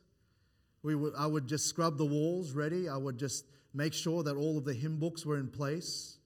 We 0.84 0.96
would, 0.96 1.14
I 1.18 1.28
would 1.28 1.48
just 1.48 1.68
scrub 1.68 1.98
the 1.98 2.06
walls 2.06 2.52
ready. 2.52 2.90
I 2.90 2.98
would 2.98 3.18
just 3.18 3.46
make 3.74 3.94
sure 3.94 4.22
that 4.24 4.36
all 4.36 4.58
of 4.58 4.66
the 4.66 4.74
hymn 4.74 4.98
books 4.98 5.26
were 5.26 5.38
in 5.38 5.48
place. 5.48 6.18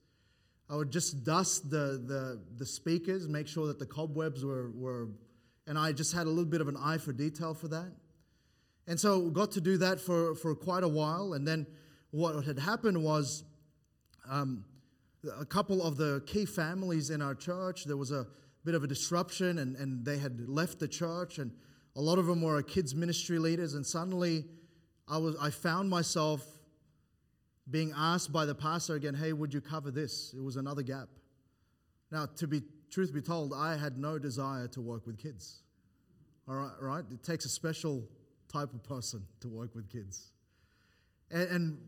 I 0.68 0.76
would 0.76 0.90
just 0.90 1.24
dust 1.24 1.70
the, 1.70 2.02
the, 2.04 2.40
the 2.58 2.66
speakers, 2.66 3.26
make 3.28 3.48
sure 3.48 3.66
that 3.68 3.78
the 3.78 3.86
cobwebs 3.86 4.44
were, 4.44 4.70
were, 4.70 5.08
and 5.66 5.78
I 5.78 5.92
just 5.92 6.12
had 6.12 6.26
a 6.26 6.30
little 6.30 6.44
bit 6.44 6.60
of 6.60 6.68
an 6.68 6.76
eye 6.76 6.98
for 6.98 7.12
detail 7.12 7.54
for 7.54 7.68
that. 7.68 7.92
And 8.86 8.98
so 8.98 9.30
got 9.30 9.52
to 9.52 9.60
do 9.60 9.76
that 9.78 10.00
for, 10.00 10.34
for 10.34 10.54
quite 10.54 10.82
a 10.82 10.88
while. 10.88 11.34
And 11.34 11.46
then 11.46 11.66
what 12.10 12.44
had 12.44 12.58
happened 12.58 13.02
was 13.02 13.44
um, 14.28 14.64
a 15.38 15.44
couple 15.44 15.82
of 15.82 15.96
the 15.96 16.22
key 16.26 16.44
families 16.44 17.10
in 17.10 17.22
our 17.22 17.34
church, 17.34 17.84
there 17.84 17.96
was 17.96 18.10
a 18.10 18.26
bit 18.64 18.74
of 18.74 18.82
a 18.82 18.86
disruption 18.86 19.58
and, 19.58 19.76
and 19.76 20.04
they 20.04 20.18
had 20.18 20.48
left 20.48 20.78
the 20.80 20.88
church 20.88 21.38
and 21.38 21.52
a 21.96 22.00
lot 22.00 22.18
of 22.18 22.26
them 22.26 22.42
were 22.42 22.62
kids 22.62 22.94
ministry 22.94 23.38
leaders 23.38 23.74
and 23.74 23.86
suddenly 23.86 24.44
I 25.08 25.18
was 25.18 25.34
I 25.40 25.50
found 25.50 25.88
myself 25.88 26.44
being 27.70 27.92
asked 27.96 28.32
by 28.32 28.44
the 28.44 28.54
pastor 28.54 28.94
again, 28.94 29.14
hey, 29.14 29.32
would 29.32 29.54
you 29.54 29.60
cover 29.60 29.90
this? 29.90 30.34
It 30.36 30.42
was 30.42 30.56
another 30.56 30.82
gap. 30.82 31.08
Now, 32.10 32.26
to 32.36 32.46
be 32.46 32.62
truth 32.90 33.14
be 33.14 33.20
told, 33.20 33.52
I 33.54 33.76
had 33.76 33.98
no 33.98 34.18
desire 34.18 34.68
to 34.68 34.80
work 34.80 35.06
with 35.06 35.18
kids. 35.18 35.62
All 36.48 36.54
right, 36.54 36.72
right? 36.80 37.04
It 37.12 37.22
takes 37.22 37.44
a 37.44 37.48
special 37.48 38.04
type 38.52 38.72
of 38.74 38.82
person 38.82 39.22
to 39.40 39.48
work 39.48 39.74
with 39.74 39.88
kids. 39.88 40.32
And, 41.30 41.48
and 41.50 41.78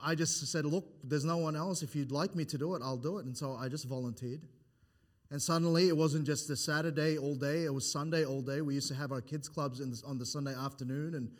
I 0.00 0.14
just 0.14 0.46
said, 0.46 0.64
Look, 0.64 0.84
there's 1.02 1.24
no 1.24 1.38
one 1.38 1.56
else. 1.56 1.82
If 1.82 1.96
you'd 1.96 2.12
like 2.12 2.34
me 2.34 2.44
to 2.46 2.58
do 2.58 2.74
it, 2.74 2.82
I'll 2.82 2.96
do 2.96 3.18
it. 3.18 3.24
And 3.24 3.36
so 3.36 3.56
I 3.60 3.68
just 3.68 3.86
volunteered. 3.88 4.40
And 5.30 5.42
suddenly 5.42 5.88
it 5.88 5.96
wasn't 5.96 6.26
just 6.26 6.48
a 6.50 6.56
Saturday 6.56 7.18
all 7.18 7.34
day, 7.34 7.64
it 7.64 7.74
was 7.74 7.90
Sunday 7.90 8.24
all 8.24 8.42
day. 8.42 8.60
We 8.60 8.74
used 8.74 8.88
to 8.88 8.94
have 8.94 9.10
our 9.10 9.20
kids' 9.20 9.48
clubs 9.48 9.78
the, 9.78 10.06
on 10.06 10.18
the 10.18 10.26
Sunday 10.26 10.54
afternoon. 10.54 11.14
And 11.14 11.30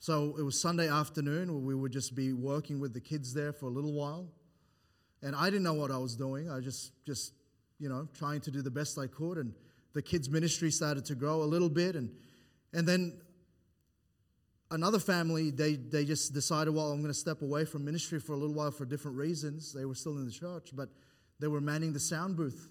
so 0.00 0.34
it 0.38 0.42
was 0.42 0.60
Sunday 0.60 0.88
afternoon 0.88 1.52
where 1.52 1.62
we 1.62 1.74
would 1.74 1.92
just 1.92 2.14
be 2.14 2.32
working 2.32 2.80
with 2.80 2.92
the 2.94 3.00
kids 3.00 3.32
there 3.32 3.52
for 3.52 3.66
a 3.66 3.70
little 3.70 3.92
while. 3.92 4.26
And 5.22 5.36
I 5.36 5.44
didn't 5.46 5.62
know 5.62 5.74
what 5.74 5.90
I 5.90 5.98
was 5.98 6.16
doing. 6.16 6.50
I 6.50 6.60
just, 6.60 6.92
just, 7.06 7.32
you 7.78 7.88
know, 7.88 8.08
trying 8.14 8.40
to 8.42 8.50
do 8.50 8.62
the 8.62 8.70
best 8.70 8.98
I 8.98 9.06
could. 9.06 9.38
And 9.38 9.52
the 9.92 10.02
kids' 10.02 10.28
ministry 10.28 10.70
started 10.70 11.04
to 11.06 11.14
grow 11.14 11.42
a 11.42 11.44
little 11.44 11.68
bit. 11.68 11.96
And, 11.96 12.10
and 12.72 12.86
then 12.86 13.20
another 14.70 14.98
family, 14.98 15.50
they, 15.50 15.76
they 15.76 16.04
just 16.04 16.32
decided, 16.32 16.74
well, 16.74 16.90
I'm 16.90 17.00
going 17.00 17.12
to 17.12 17.18
step 17.18 17.42
away 17.42 17.64
from 17.64 17.84
ministry 17.84 18.18
for 18.20 18.32
a 18.32 18.36
little 18.36 18.54
while 18.54 18.70
for 18.70 18.84
different 18.84 19.16
reasons. 19.16 19.72
They 19.72 19.84
were 19.84 19.94
still 19.94 20.16
in 20.16 20.24
the 20.24 20.32
church, 20.32 20.70
but 20.72 20.88
they 21.40 21.48
were 21.48 21.60
manning 21.60 21.92
the 21.92 22.00
sound 22.00 22.36
booth. 22.36 22.68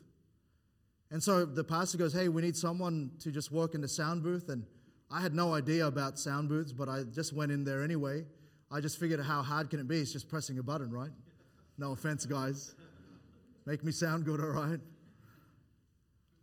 And 1.11 1.21
so 1.21 1.45
the 1.45 1.63
pastor 1.63 1.97
goes, 1.97 2.13
hey, 2.13 2.27
we 2.27 2.41
need 2.41 2.55
someone 2.55 3.11
to 3.19 3.31
just 3.31 3.51
work 3.51 3.75
in 3.75 3.81
the 3.81 3.87
sound 3.87 4.23
booth. 4.23 4.49
And 4.49 4.65
I 5.11 5.21
had 5.21 5.35
no 5.35 5.53
idea 5.53 5.85
about 5.85 6.17
sound 6.17 6.49
booths, 6.49 6.73
but 6.73 6.89
I 6.89 7.03
just 7.03 7.33
went 7.33 7.51
in 7.51 7.63
there 7.63 7.83
anyway. 7.83 8.25
I 8.71 8.81
just 8.81 8.99
figured 8.99 9.19
how 9.19 9.43
hard 9.43 9.69
can 9.69 9.79
it 9.79 9.87
be? 9.87 9.99
It's 9.99 10.11
just 10.11 10.27
pressing 10.27 10.57
a 10.57 10.63
button, 10.63 10.89
right? 10.91 11.11
No 11.77 11.91
offense, 11.91 12.25
guys. 12.25 12.73
Make 13.65 13.83
me 13.83 13.91
sound 13.91 14.25
good, 14.25 14.39
all 14.39 14.47
right? 14.47 14.79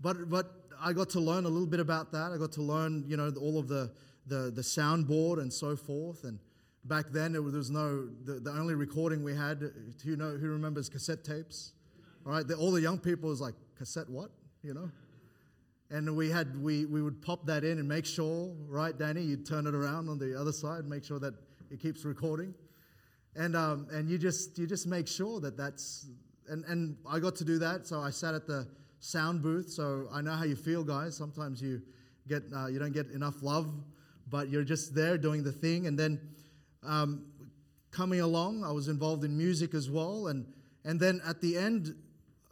But, 0.01 0.31
but 0.31 0.53
I 0.81 0.93
got 0.93 1.11
to 1.11 1.21
learn 1.21 1.45
a 1.45 1.49
little 1.49 1.67
bit 1.67 1.81
about 1.81 2.13
that. 2.13 2.33
I 2.33 2.39
got 2.39 2.53
to 2.53 2.63
learn, 2.63 3.05
you 3.07 3.17
know, 3.17 3.33
all 3.41 3.59
of 3.59 3.69
the 3.69 3.91
the, 4.27 4.51
the 4.51 4.63
soundboard 4.63 5.41
and 5.41 5.53
so 5.53 5.77
forth. 5.77 6.25
And 6.25 6.39
back 6.85 7.11
then, 7.11 7.33
there 7.33 7.43
was 7.43 7.71
no, 7.71 8.09
the, 8.25 8.35
the 8.35 8.51
only 8.51 8.75
recording 8.75 9.23
we 9.23 9.35
had, 9.35 9.71
who, 10.05 10.17
know, 10.17 10.31
who 10.31 10.49
remembers 10.49 10.89
cassette 10.89 11.25
tapes? 11.25 11.73
All 12.25 12.33
right, 12.33 12.47
the, 12.47 12.55
all 12.55 12.71
the 12.71 12.81
young 12.81 12.99
people 12.99 13.29
was 13.29 13.41
like, 13.41 13.55
cassette 13.77 14.09
what? 14.09 14.31
You 14.63 14.75
know? 14.75 14.91
And 15.91 16.17
we 16.17 16.31
had, 16.31 16.63
we, 16.63 16.87
we 16.87 17.03
would 17.03 17.21
pop 17.21 17.45
that 17.47 17.65
in 17.65 17.79
and 17.79 17.89
make 17.89 18.07
sure, 18.07 18.55
right, 18.69 18.97
Danny, 18.97 19.23
you'd 19.23 19.45
turn 19.45 19.67
it 19.67 19.75
around 19.75 20.09
on 20.09 20.19
the 20.19 20.39
other 20.39 20.53
side, 20.53 20.85
make 20.87 21.05
sure 21.05 21.19
that 21.19 21.35
it 21.71 21.81
keeps 21.81 22.05
recording. 22.05 22.55
And, 23.35 23.57
um, 23.57 23.89
and 23.91 24.09
you 24.09 24.17
just, 24.17 24.57
you 24.59 24.67
just 24.67 24.87
make 24.87 25.09
sure 25.09 25.41
that 25.41 25.57
that's, 25.57 26.07
and, 26.51 26.65
and 26.67 26.97
I 27.09 27.19
got 27.19 27.37
to 27.37 27.45
do 27.45 27.59
that. 27.61 27.87
So 27.87 28.01
I 28.01 28.11
sat 28.11 28.35
at 28.35 28.47
the 28.47 28.67
sound 28.99 29.43
booth. 29.43 29.71
So 29.71 30.09
I 30.13 30.21
know 30.21 30.33
how 30.33 30.45
you 30.45 30.57
feel, 30.57 30.85
guys. 30.85 31.17
Sometimes 31.17 31.63
you 31.63 31.81
get, 32.29 32.43
uh, 32.55 32.67
you 32.67 32.79
don't 32.79 32.93
get 32.93 33.09
enough 33.11 33.43
love 33.43 33.73
but 34.31 34.49
you're 34.49 34.65
just 34.65 34.95
there 34.95 35.19
doing 35.19 35.43
the 35.43 35.53
thing. 35.53 35.87
And 35.87 35.99
then 35.99 36.21
um, 36.83 37.27
coming 37.91 38.21
along, 38.21 38.65
I 38.65 38.71
was 38.71 38.89
involved 38.89 39.25
in 39.25 39.37
music 39.37 39.75
as 39.75 39.91
well. 39.91 40.29
And, 40.29 40.47
and 40.85 40.99
then 40.99 41.21
at 41.27 41.41
the 41.41 41.59
end, 41.59 41.95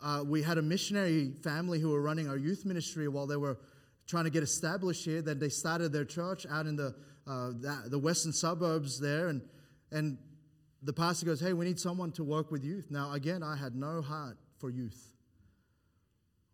uh, 0.03 0.23
we 0.27 0.43
had 0.43 0.59
a 0.59 0.63
missionary 0.63 1.33
family 1.43 1.79
who 1.79 1.91
were 1.91 2.03
running 2.03 2.29
our 2.29 2.37
youth 2.37 2.65
ministry 2.67 3.09
while 3.09 3.27
they 3.27 3.37
were 3.37 3.59
trying 4.07 4.25
to 4.25 4.31
get 4.31 4.43
established 4.43 5.05
here. 5.05 5.23
Then 5.23 5.39
they 5.39 5.49
started 5.49 5.93
their 5.93 6.05
church 6.05 6.47
out 6.51 6.67
in 6.67 6.77
the, 6.77 6.95
uh, 7.27 7.51
the, 7.61 7.85
the 7.87 7.99
western 7.99 8.33
suburbs 8.33 9.01
there. 9.01 9.29
And, 9.29 9.43
and 9.93 10.19
the 10.83 10.93
pastor 10.93 11.27
goes, 11.27 11.41
Hey, 11.41 11.53
we 11.53 11.65
need 11.65 11.79
someone 11.79 12.13
to 12.13 12.25
work 12.25 12.51
with 12.51 12.65
youth. 12.65 12.87
Now, 12.91 13.13
again, 13.13 13.43
I 13.43 13.57
had 13.57 13.75
no 13.75 14.03
heart 14.03 14.37
for 14.59 14.71
youth. 14.71 15.13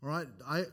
All 0.02 0.08
right, 0.08 0.26
I, 0.46 0.64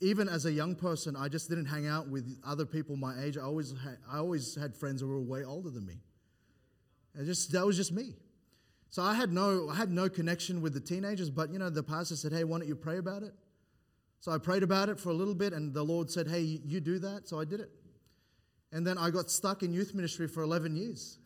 even 0.00 0.28
as 0.28 0.46
a 0.46 0.52
young 0.52 0.74
person, 0.74 1.14
I 1.16 1.28
just 1.28 1.48
didn't 1.48 1.66
hang 1.66 1.86
out 1.86 2.08
with 2.08 2.40
other 2.46 2.64
people 2.64 2.96
my 2.96 3.22
age. 3.22 3.36
I 3.36 3.42
always 3.42 3.72
had, 3.72 3.98
I 4.10 4.18
always 4.18 4.54
had 4.54 4.74
friends 4.74 5.02
who 5.02 5.08
were 5.08 5.20
way 5.20 5.44
older 5.44 5.70
than 5.70 5.84
me. 5.84 6.00
And 7.14 7.26
just 7.26 7.52
that 7.52 7.66
was 7.66 7.76
just 7.76 7.92
me. 7.92 8.14
So 8.88 9.02
I 9.02 9.14
had 9.14 9.32
no 9.32 9.68
I 9.70 9.76
had 9.76 9.90
no 9.90 10.08
connection 10.08 10.60
with 10.60 10.74
the 10.74 10.80
teenagers, 10.80 11.30
but 11.30 11.52
you 11.52 11.58
know 11.58 11.70
the 11.70 11.82
pastor 11.82 12.16
said, 12.16 12.32
"Hey, 12.32 12.44
why 12.44 12.58
don't 12.58 12.68
you 12.68 12.74
pray 12.74 12.98
about 12.98 13.22
it?" 13.22 13.34
So 14.20 14.32
I 14.32 14.38
prayed 14.38 14.62
about 14.62 14.88
it 14.88 14.98
for 14.98 15.10
a 15.10 15.14
little 15.14 15.34
bit, 15.34 15.52
and 15.52 15.72
the 15.72 15.82
Lord 15.82 16.10
said, 16.10 16.26
"Hey, 16.26 16.40
you 16.40 16.80
do 16.80 16.98
that." 16.98 17.28
So 17.28 17.38
I 17.38 17.44
did 17.44 17.60
it, 17.60 17.70
and 18.72 18.86
then 18.86 18.98
I 18.98 19.10
got 19.10 19.30
stuck 19.30 19.62
in 19.62 19.72
youth 19.72 19.94
ministry 19.94 20.26
for 20.26 20.42
11 20.42 20.74
years. 20.74 21.19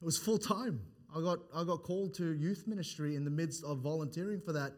It 0.00 0.04
was 0.04 0.18
full 0.18 0.38
time. 0.38 0.80
I 1.14 1.20
got 1.20 1.38
I 1.54 1.64
got 1.64 1.82
called 1.82 2.14
to 2.14 2.32
youth 2.32 2.64
ministry 2.66 3.16
in 3.16 3.24
the 3.24 3.30
midst 3.30 3.64
of 3.64 3.78
volunteering 3.78 4.40
for 4.40 4.52
that 4.52 4.72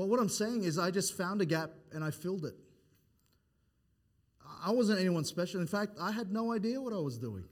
but 0.00 0.08
what 0.08 0.18
I'm 0.18 0.30
saying 0.30 0.62
is, 0.64 0.78
I 0.78 0.90
just 0.90 1.14
found 1.14 1.42
a 1.42 1.44
gap 1.44 1.72
and 1.92 2.02
I 2.02 2.10
filled 2.10 2.46
it. 2.46 2.54
I 4.64 4.70
wasn't 4.70 4.98
anyone 4.98 5.24
special. 5.24 5.60
In 5.60 5.66
fact, 5.66 5.98
I 6.00 6.10
had 6.10 6.32
no 6.32 6.54
idea 6.54 6.80
what 6.80 6.94
I 6.94 6.98
was 6.98 7.18
doing. 7.18 7.44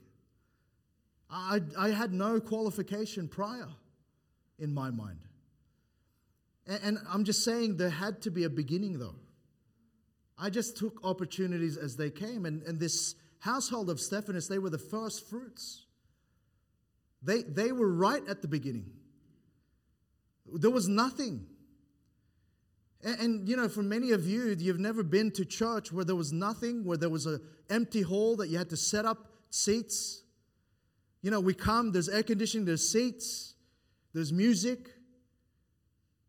I, 1.29 1.59
I 1.77 1.89
had 1.89 2.11
no 2.11 2.39
qualification 2.39 3.27
prior 3.27 3.67
in 4.57 4.73
my 4.73 4.89
mind. 4.89 5.19
And, 6.65 6.79
and 6.83 6.97
I'm 7.07 7.23
just 7.23 7.43
saying 7.43 7.77
there 7.77 7.91
had 7.91 8.23
to 8.23 8.31
be 8.31 8.45
a 8.45 8.49
beginning, 8.49 8.97
though. 8.97 9.17
I 10.35 10.49
just 10.49 10.75
took 10.75 10.99
opportunities 11.03 11.77
as 11.77 11.97
they 11.97 12.09
came. 12.09 12.47
And, 12.47 12.63
and 12.63 12.79
this 12.79 13.13
household 13.41 13.91
of 13.91 13.99
Stephanas, 13.99 14.47
they 14.47 14.57
were 14.57 14.71
the 14.71 14.79
first 14.79 15.29
fruits. 15.29 15.85
They, 17.21 17.41
they 17.43 17.71
were 17.71 17.91
right 17.91 18.25
at 18.27 18.41
the 18.41 18.47
beginning. 18.47 18.89
There 20.51 20.71
was 20.71 20.87
nothing. 20.87 21.45
And, 23.03 23.19
and, 23.19 23.49
you 23.49 23.55
know, 23.55 23.69
for 23.69 23.83
many 23.83 24.11
of 24.11 24.27
you, 24.27 24.55
you've 24.57 24.79
never 24.79 25.03
been 25.03 25.31
to 25.31 25.45
church 25.45 25.91
where 25.91 26.05
there 26.05 26.15
was 26.15 26.31
nothing, 26.31 26.83
where 26.83 26.97
there 26.97 27.09
was 27.09 27.25
an 27.25 27.41
empty 27.69 28.01
hall 28.01 28.35
that 28.37 28.49
you 28.49 28.57
had 28.57 28.69
to 28.69 28.77
set 28.77 29.05
up 29.05 29.31
seats. 29.49 30.23
You 31.21 31.31
know, 31.31 31.39
we 31.39 31.53
come, 31.53 31.91
there's 31.91 32.09
air 32.09 32.23
conditioning, 32.23 32.65
there's 32.65 32.89
seats, 32.89 33.55
there's 34.13 34.31
music, 34.31 34.89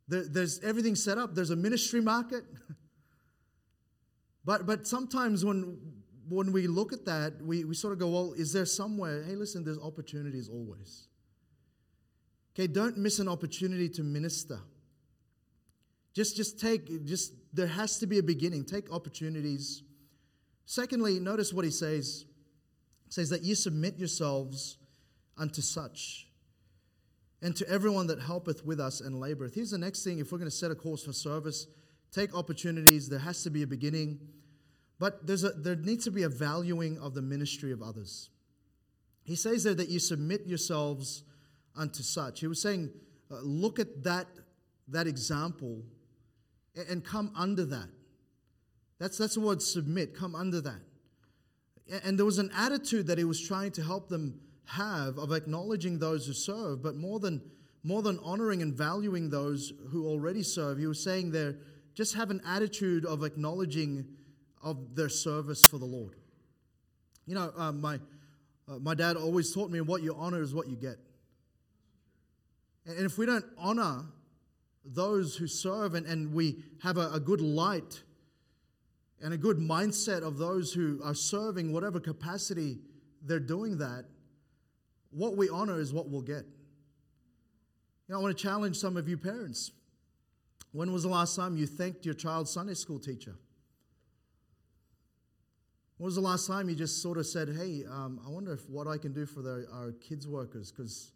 there, 0.08 0.24
there's 0.28 0.58
everything 0.60 0.96
set 0.96 1.18
up, 1.18 1.34
there's 1.34 1.50
a 1.50 1.56
ministry 1.56 2.00
market. 2.00 2.44
but, 4.44 4.66
but 4.66 4.86
sometimes 4.86 5.44
when, 5.44 5.99
when 6.30 6.52
we 6.52 6.66
look 6.66 6.92
at 6.92 7.04
that, 7.06 7.42
we, 7.42 7.64
we 7.64 7.74
sort 7.74 7.92
of 7.92 7.98
go, 7.98 8.08
well, 8.08 8.32
is 8.32 8.52
there 8.52 8.64
somewhere? 8.64 9.22
Hey, 9.22 9.34
listen, 9.34 9.64
there's 9.64 9.78
opportunities 9.78 10.48
always. 10.48 11.08
Okay, 12.54 12.66
don't 12.66 12.96
miss 12.96 13.18
an 13.18 13.28
opportunity 13.28 13.88
to 13.90 14.02
minister. 14.02 14.60
Just, 16.14 16.36
just 16.36 16.60
take, 16.60 17.04
just, 17.06 17.32
there 17.52 17.66
has 17.66 17.98
to 17.98 18.06
be 18.06 18.18
a 18.18 18.22
beginning. 18.22 18.64
Take 18.64 18.90
opportunities. 18.92 19.82
Secondly, 20.66 21.18
notice 21.20 21.52
what 21.52 21.64
he 21.64 21.70
says. 21.70 22.24
He 23.06 23.12
says 23.12 23.30
that 23.30 23.42
you 23.42 23.54
submit 23.54 23.98
yourselves 23.98 24.78
unto 25.36 25.62
such. 25.62 26.26
and 27.42 27.56
to 27.56 27.68
everyone 27.68 28.06
that 28.08 28.20
helpeth 28.20 28.64
with 28.64 28.80
us 28.80 29.00
and 29.00 29.14
laboreth. 29.16 29.54
Here's 29.54 29.70
the 29.70 29.78
next 29.78 30.04
thing 30.04 30.18
if 30.18 30.30
we're 30.30 30.38
going 30.38 30.50
to 30.50 30.56
set 30.56 30.70
a 30.70 30.74
course 30.74 31.04
for 31.04 31.12
service, 31.12 31.66
take 32.12 32.34
opportunities, 32.34 33.08
there 33.08 33.18
has 33.18 33.42
to 33.44 33.50
be 33.50 33.62
a 33.62 33.66
beginning, 33.66 34.18
but 35.00 35.26
there's 35.26 35.44
a, 35.44 35.50
there 35.50 35.76
needs 35.76 36.04
to 36.04 36.10
be 36.10 36.22
a 36.24 36.28
valuing 36.28 36.98
of 36.98 37.14
the 37.14 37.22
ministry 37.22 37.72
of 37.72 37.82
others. 37.82 38.28
He 39.24 39.34
says 39.34 39.64
there 39.64 39.74
that 39.74 39.88
you 39.88 39.98
submit 39.98 40.46
yourselves 40.46 41.24
unto 41.74 42.02
such. 42.02 42.40
He 42.40 42.46
was 42.46 42.60
saying, 42.60 42.90
uh, 43.30 43.36
look 43.42 43.78
at 43.78 44.04
that, 44.04 44.26
that 44.88 45.06
example 45.06 45.82
and, 46.76 46.86
and 46.88 47.04
come 47.04 47.32
under 47.34 47.64
that. 47.64 47.88
That's, 48.98 49.16
that's 49.16 49.34
the 49.34 49.40
word 49.40 49.62
submit, 49.62 50.14
come 50.14 50.34
under 50.34 50.60
that. 50.60 50.82
And 52.04 52.18
there 52.18 52.26
was 52.26 52.38
an 52.38 52.50
attitude 52.54 53.06
that 53.06 53.16
he 53.16 53.24
was 53.24 53.40
trying 53.40 53.72
to 53.72 53.82
help 53.82 54.10
them 54.10 54.38
have 54.66 55.18
of 55.18 55.32
acknowledging 55.32 55.98
those 55.98 56.26
who 56.26 56.34
serve, 56.34 56.82
but 56.82 56.94
more 56.94 57.18
than, 57.18 57.40
more 57.82 58.02
than 58.02 58.18
honoring 58.22 58.60
and 58.60 58.74
valuing 58.74 59.30
those 59.30 59.72
who 59.88 60.06
already 60.06 60.42
serve, 60.42 60.76
he 60.76 60.86
was 60.86 61.02
saying 61.02 61.30
there, 61.30 61.56
just 61.94 62.14
have 62.14 62.30
an 62.30 62.42
attitude 62.46 63.06
of 63.06 63.24
acknowledging 63.24 64.04
of 64.62 64.94
their 64.94 65.08
service 65.08 65.64
for 65.64 65.78
the 65.78 65.84
Lord. 65.84 66.16
You 67.26 67.34
know, 67.34 67.52
uh, 67.56 67.72
my, 67.72 67.98
uh, 68.68 68.78
my 68.80 68.94
dad 68.94 69.16
always 69.16 69.52
taught 69.54 69.70
me 69.70 69.80
what 69.80 70.02
you 70.02 70.14
honor 70.14 70.42
is 70.42 70.54
what 70.54 70.68
you 70.68 70.76
get. 70.76 70.96
And 72.86 73.06
if 73.06 73.18
we 73.18 73.26
don't 73.26 73.44
honor 73.56 74.04
those 74.84 75.36
who 75.36 75.46
serve 75.46 75.94
and, 75.94 76.06
and 76.06 76.32
we 76.32 76.62
have 76.82 76.96
a, 76.96 77.10
a 77.12 77.20
good 77.20 77.40
light 77.40 78.02
and 79.22 79.34
a 79.34 79.36
good 79.36 79.58
mindset 79.58 80.22
of 80.22 80.38
those 80.38 80.72
who 80.72 81.00
are 81.04 81.14
serving, 81.14 81.72
whatever 81.72 82.00
capacity 82.00 82.78
they're 83.22 83.38
doing 83.38 83.78
that, 83.78 84.06
what 85.10 85.36
we 85.36 85.48
honor 85.48 85.78
is 85.78 85.92
what 85.92 86.08
we'll 86.08 86.22
get. 86.22 86.44
You 88.08 88.14
know, 88.14 88.18
I 88.18 88.22
want 88.22 88.36
to 88.36 88.42
challenge 88.42 88.76
some 88.76 88.96
of 88.96 89.08
you 89.08 89.16
parents. 89.16 89.72
When 90.72 90.92
was 90.92 91.02
the 91.02 91.08
last 91.08 91.36
time 91.36 91.56
you 91.56 91.66
thanked 91.66 92.04
your 92.04 92.14
child's 92.14 92.50
Sunday 92.50 92.74
school 92.74 92.98
teacher? 92.98 93.36
When 96.00 96.06
was 96.06 96.14
the 96.14 96.22
last 96.22 96.46
time 96.46 96.70
you 96.70 96.74
just 96.74 97.02
sort 97.02 97.18
of 97.18 97.26
said, 97.26 97.50
hey, 97.54 97.84
um, 97.86 98.20
I 98.26 98.30
wonder 98.30 98.54
if 98.54 98.66
what 98.70 98.86
I 98.86 98.96
can 98.96 99.12
do 99.12 99.26
for 99.26 99.42
the, 99.42 99.66
our 99.70 99.92
kids' 99.92 100.26
workers? 100.26 100.72
Because, 100.72 101.12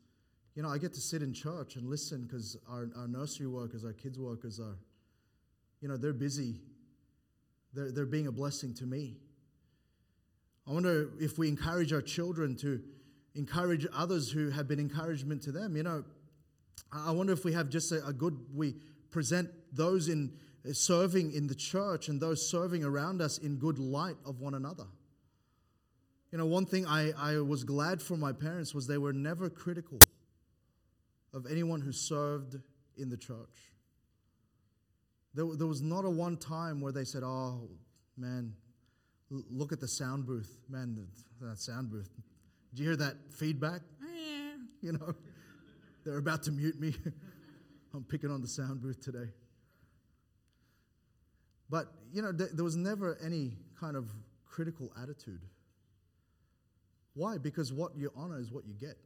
you 0.55 0.62
know, 0.62 0.68
I 0.68 0.77
get 0.77 0.92
to 0.92 1.01
sit 1.01 1.23
in 1.23 1.33
church 1.33 1.77
and 1.77 1.88
listen 1.88 2.25
because 2.25 2.59
our, 2.68 2.90
our 2.94 3.09
nursery 3.09 3.47
workers, 3.47 3.83
our 3.83 3.94
kids' 3.94 4.18
workers 4.18 4.61
are, 4.61 4.77
you 5.81 5.88
know, 5.88 5.97
they're 5.97 6.12
busy 6.12 6.61
they're, 7.73 7.90
they're 7.90 8.05
being 8.05 8.27
a 8.27 8.33
blessing 8.33 8.75
to 8.75 8.85
me. 8.85 9.16
I 10.68 10.73
wonder 10.73 11.11
if 11.18 11.38
we 11.38 11.49
encourage 11.49 11.92
our 11.94 12.03
children 12.03 12.55
to 12.57 12.83
encourage 13.35 13.87
others 13.90 14.31
who 14.31 14.51
have 14.51 14.68
been 14.68 14.79
encouragement 14.79 15.42
to 15.44 15.53
them. 15.53 15.77
You 15.77 15.83
know, 15.83 16.05
I 16.92 17.11
wonder 17.11 17.33
if 17.33 17.44
we 17.44 17.55
have 17.55 17.68
just 17.68 17.90
a, 17.90 18.05
a 18.07 18.12
good, 18.12 18.38
we 18.55 18.77
present 19.11 19.49
those 19.73 20.11
in 20.11 20.33
serving 20.72 21.33
in 21.33 21.46
the 21.46 21.55
church 21.55 22.09
and 22.09 22.20
those 22.20 22.48
serving 22.48 22.85
around 22.85 23.20
us 23.20 23.38
in 23.38 23.57
good 23.57 23.79
light 23.79 24.16
of 24.24 24.40
one 24.40 24.55
another. 24.55 24.87
You 26.33 26.38
know, 26.38 26.46
one 26.46 26.66
thing 26.66 26.87
I, 26.87 27.12
I 27.16 27.40
was 27.40 27.64
glad 27.64 28.00
for 28.00 28.16
my 28.16 28.33
parents 28.33 28.74
was 28.74 28.87
they 28.87 28.98
were 28.98 29.12
never 29.12 29.50
critical 29.50 30.00
of 31.33 31.46
anyone 31.50 31.81
who 31.81 31.92
served 31.92 32.57
in 32.96 33.09
the 33.11 33.16
church. 33.16 33.72
There, 35.35 35.44
there 35.57 35.66
was 35.66 35.83
not 35.83 36.05
a 36.05 36.11
one 36.11 36.37
time 36.37 36.81
where 36.81 36.92
they 36.92 37.05
said, 37.05 37.22
Oh, 37.24 37.68
man, 38.16 38.55
look 39.31 39.72
at 39.72 39.81
the 39.81 39.88
sound 39.88 40.27
booth. 40.27 40.59
Man, 40.68 41.07
that 41.40 41.59
sound 41.59 41.90
booth. 41.90 42.11
Did 42.70 42.81
you 42.81 42.87
hear 42.87 42.96
that 42.96 43.16
feedback? 43.31 43.83
Oh, 44.03 44.07
you 44.81 44.92
know, 44.92 45.14
they're 46.05 46.18
about 46.18 46.42
to 46.44 46.53
mute 46.53 46.81
me. 46.81 46.94
I'm 47.94 48.05
picking 48.05 48.31
on 48.31 48.40
the 48.40 48.48
sound 48.48 48.81
booth 48.81 49.00
today. 49.00 49.31
But, 51.70 51.87
you 52.12 52.22
know, 52.22 52.33
th- 52.33 52.50
there 52.53 52.64
was 52.64 52.77
never 52.77 53.18
any 53.24 53.53
kind 53.79 53.96
of 53.96 54.11
critical 54.44 54.92
attitude. 55.00 55.40
Why? 57.14 57.38
Because 57.38 57.72
what 57.72 57.96
you 57.96 58.11
honor 58.16 58.38
is 58.38 58.50
what 58.50 58.66
you 58.66 58.74
get. 58.74 58.96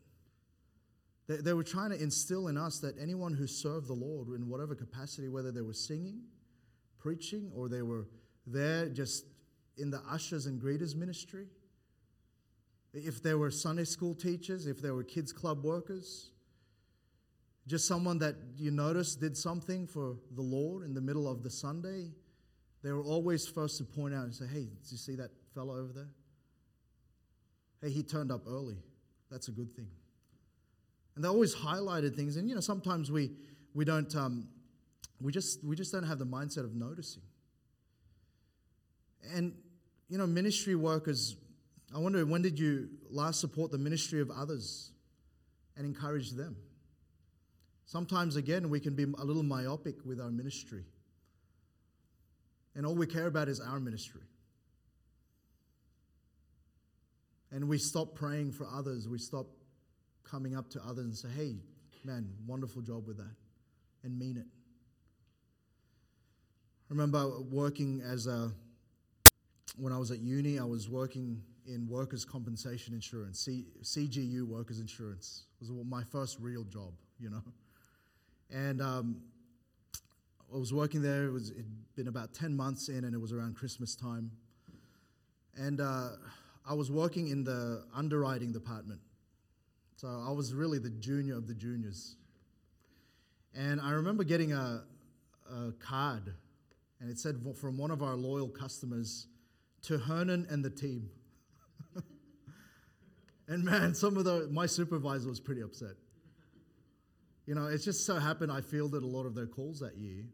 They, 1.29 1.37
they 1.37 1.53
were 1.53 1.63
trying 1.63 1.91
to 1.91 2.03
instill 2.03 2.49
in 2.49 2.57
us 2.57 2.79
that 2.81 2.99
anyone 2.99 3.35
who 3.35 3.47
served 3.47 3.89
the 3.89 3.95
Lord 3.95 4.29
in 4.29 4.49
whatever 4.49 4.75
capacity, 4.75 5.29
whether 5.29 5.53
they 5.53 5.61
were 5.61 5.75
singing, 5.75 6.23
preaching, 6.99 7.51
or 7.55 7.69
they 7.69 7.83
were 7.83 8.07
there 8.47 8.89
just 8.89 9.25
in 9.77 9.91
the 9.91 10.01
ushers 10.11 10.47
and 10.47 10.61
greeters 10.61 10.97
ministry, 10.97 11.47
if 12.95 13.23
they 13.23 13.35
were 13.35 13.51
Sunday 13.51 13.85
school 13.85 14.15
teachers, 14.15 14.67
if 14.67 14.81
they 14.81 14.91
were 14.91 15.05
kids' 15.05 15.33
club 15.33 15.63
workers, 15.63 16.31
just 17.67 17.87
someone 17.87 18.19
that 18.19 18.35
you 18.57 18.71
noticed 18.71 19.21
did 19.21 19.37
something 19.37 19.87
for 19.87 20.17
the 20.35 20.43
Lord 20.43 20.85
in 20.85 20.95
the 20.95 21.01
middle 21.03 21.29
of 21.29 21.43
the 21.43 21.51
Sunday, 21.51 22.11
they 22.83 22.93
were 22.93 23.03
always 23.03 23.47
first 23.47 23.79
to 23.79 23.85
point 23.85 24.15
out 24.15 24.25
and 24.25 24.35
say, 24.35 24.47
Hey, 24.47 24.65
did 24.65 24.91
you 24.91 24.97
see 24.97 25.17
that 25.17 25.31
fellow 25.55 25.77
over 25.77 25.93
there? 25.93 26.09
Hey, 27.83 27.91
he 27.91 28.03
turned 28.03 28.31
up 28.31 28.43
early. 28.47 28.77
That's 29.31 29.49
a 29.49 29.53
good 29.53 29.75
thing. 29.75 29.89
And 31.15 31.25
they 31.25 31.29
always 31.29 31.55
highlighted 31.55 32.15
things. 32.15 32.37
And, 32.37 32.49
you 32.49 32.55
know, 32.55 32.61
sometimes 32.61 33.11
we, 33.11 33.33
we 33.75 33.85
don't, 33.85 34.15
um, 34.15 34.49
we 35.21 35.33
just, 35.33 35.65
we 35.65 35.75
just 35.75 35.93
don't 35.93 36.05
have 36.05 36.19
the 36.19 36.27
mindset 36.27 36.65
of 36.65 36.75
noticing. 36.75 37.23
And, 39.35 39.53
you 40.09 40.17
know, 40.17 40.27
ministry 40.27 40.77
workers, 40.77 41.37
I 41.95 41.99
wonder 41.99 42.25
when 42.25 42.43
did 42.43 42.59
you 42.59 42.89
last 43.11 43.41
support 43.41 43.73
the 43.73 43.79
ministry 43.79 44.21
of 44.21 44.31
others 44.31 44.93
and 45.77 45.85
encourage 45.85 46.33
them? 46.33 46.57
Sometimes, 47.85 48.37
again, 48.37 48.69
we 48.69 48.81
can 48.81 48.95
be 48.95 49.05
a 49.05 49.25
little 49.25 49.43
myopic 49.43 49.97
with 50.05 50.21
our 50.21 50.31
ministry. 50.31 50.85
And 52.79 52.87
all 52.87 52.95
we 52.95 53.09
care 53.09 53.27
about 53.27 53.49
is 53.49 53.59
our 53.59 53.81
ministry. 53.81 54.21
And 57.51 57.69
we 57.69 57.77
stop 57.77 58.15
praying 58.15 58.53
for 58.53 58.69
others. 58.73 59.09
We 59.09 59.19
stop 59.19 59.49
coming 60.23 60.57
up 60.57 60.71
to 60.71 60.81
others 60.87 61.05
and 61.05 61.15
say, 61.17 61.29
hey, 61.37 61.57
man, 62.05 62.31
wonderful 62.47 62.81
job 62.81 63.09
with 63.09 63.17
that, 63.17 63.35
and 64.05 64.17
mean 64.17 64.37
it. 64.37 64.47
I 66.89 66.95
remember 66.95 67.41
working 67.51 68.01
as 68.01 68.29
a, 68.29 68.53
when 69.77 69.93
I 69.93 69.99
was 69.99 70.13
at 70.13 70.21
uni, 70.21 70.61
I 70.61 70.65
was 70.65 70.89
working 70.89 71.43
in 71.67 71.89
workers' 71.89 72.25
compensation 72.25 72.95
insurance, 72.95 73.41
C, 73.41 73.67
CGU 73.83 74.47
workers' 74.47 74.79
insurance. 74.79 75.47
It 75.61 75.69
was 75.69 75.85
my 75.85 76.05
first 76.05 76.39
real 76.39 76.63
job, 76.63 76.93
you 77.19 77.29
know. 77.29 77.43
And 78.53 78.81
um, 78.81 79.17
I 80.53 80.57
was 80.57 80.73
working 80.73 81.03
there, 81.03 81.27
it 81.27 81.33
was, 81.33 81.51
it'd 81.51 81.67
been 81.95 82.09
about 82.09 82.33
10 82.33 82.57
months 82.57 82.89
in, 82.89 83.05
and 83.05 83.15
it 83.15 83.21
was 83.21 83.33
around 83.33 83.57
Christmas 83.57 83.95
time. 83.95 84.31
And 85.57 85.81
uh, 85.81 86.11
I 86.67 86.73
was 86.73 86.91
working 86.91 87.29
in 87.29 87.45
the 87.45 87.85
underwriting 87.95 88.53
department. 88.53 89.01
So 89.97 90.09
I 90.09 90.31
was 90.31 90.55
really 90.55 90.79
the 90.79 90.91
junior 90.91 91.37
of 91.37 91.49
the 91.49 91.55
juniors. 91.55 92.17
And 93.55 93.81
I 93.81 93.91
remember 93.91 94.25
getting 94.25 94.53
a, 94.53 94.85
a 95.53 95.73
card, 95.81 96.33
and 97.01 97.11
it 97.11 97.19
said 97.19 97.37
from 97.61 97.77
one 97.77 97.91
of 97.91 98.03
our 98.03 98.15
loyal 98.15 98.49
customers 98.49 99.27
to 99.83 99.99
Hernan 99.99 100.47
and 100.49 100.65
the 100.65 100.71
team. 100.71 101.11
and 103.49 103.65
man, 103.65 103.95
some 103.95 104.17
of 104.17 104.25
the, 104.25 104.49
my 104.51 104.67
supervisor 104.67 105.29
was 105.29 105.41
pretty 105.41 105.63
upset. 105.63 105.97
You 107.49 107.55
know, 107.55 107.65
it 107.65 107.79
just 107.79 108.05
so 108.05 108.17
happened 108.17 108.53
I 108.53 108.61
fielded 108.61 109.03
a 109.03 109.07
lot 109.07 109.25
of 109.25 109.35
their 109.35 109.47
calls 109.47 109.81
that 109.81 109.97
year, 109.97 110.27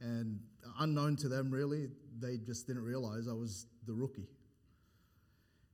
and 0.00 0.40
unknown 0.80 1.14
to 1.18 1.28
them, 1.28 1.52
really, 1.52 1.86
they 2.18 2.36
just 2.36 2.66
didn't 2.66 2.82
realize 2.82 3.28
I 3.28 3.32
was 3.32 3.66
the 3.86 3.94
rookie. 3.94 4.26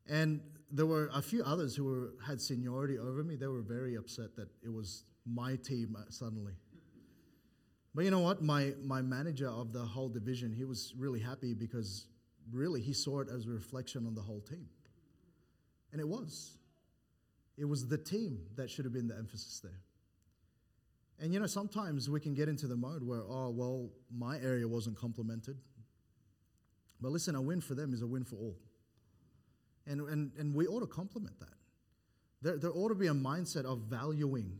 And 0.07 0.43
there 0.71 0.85
were 0.85 1.09
a 1.15 1.23
few 1.23 1.43
others 1.43 1.75
who 1.75 1.85
were, 1.85 2.13
had 2.27 2.39
seniority 2.39 2.99
over 2.99 3.25
me. 3.25 3.35
They 3.35 3.47
were 3.47 3.63
very 3.63 3.95
upset 3.95 4.37
that 4.37 4.49
it 4.63 4.71
was 4.71 5.05
my 5.25 5.57
team 5.57 5.97
uh, 5.99 6.03
suddenly. 6.11 6.53
But 7.95 8.05
you 8.05 8.11
know 8.11 8.21
what? 8.21 8.43
My, 8.43 8.75
my 8.85 9.01
manager 9.01 9.49
of 9.49 9.73
the 9.73 9.87
whole 9.87 10.11
division, 10.11 10.53
he 10.53 10.67
was 10.67 10.93
really 10.99 11.21
happy 11.21 11.55
because 11.55 12.09
really 12.53 12.83
he 12.83 12.93
saw 12.93 13.21
it 13.21 13.29
as 13.35 13.47
a 13.47 13.51
reflection 13.51 14.07
on 14.07 14.15
the 14.15 14.21
whole 14.21 14.43
team. 14.43 14.67
And 15.93 16.01
it 16.03 16.07
was. 16.07 16.59
It 17.57 17.65
was 17.65 17.89
the 17.89 17.97
team 17.97 18.41
that 18.57 18.69
should 18.69 18.85
have 18.85 18.93
been 18.93 19.09
the 19.09 19.17
emphasis 19.17 19.61
there. 19.65 19.81
And 21.21 21.33
you 21.33 21.41
know, 21.41 21.47
sometimes 21.47 22.11
we 22.11 22.21
can 22.21 22.35
get 22.35 22.49
into 22.49 22.67
the 22.67 22.77
mode 22.77 23.03
where, 23.03 23.23
oh, 23.29 23.51
well, 23.51 23.89
my 24.15 24.39
area 24.39 24.67
wasn't 24.67 24.97
complimented. 24.97 25.57
But 27.01 27.13
listen, 27.13 27.35
a 27.35 27.41
win 27.41 27.61
for 27.61 27.75
them 27.75 27.93
is 27.93 28.03
a 28.03 28.07
win 28.07 28.25
for 28.25 28.37
all. 28.37 28.57
And, 29.87 30.01
and, 30.03 30.33
and 30.39 30.55
we 30.55 30.67
ought 30.67 30.81
to 30.81 30.87
compliment 30.87 31.39
that. 31.41 31.49
There, 32.43 32.59
there 32.59 32.71
ought 32.75 32.89
to 32.89 32.95
be 32.95 33.07
a 33.07 33.15
mindset 33.15 33.65
of 33.65 33.81
valuing 33.81 34.59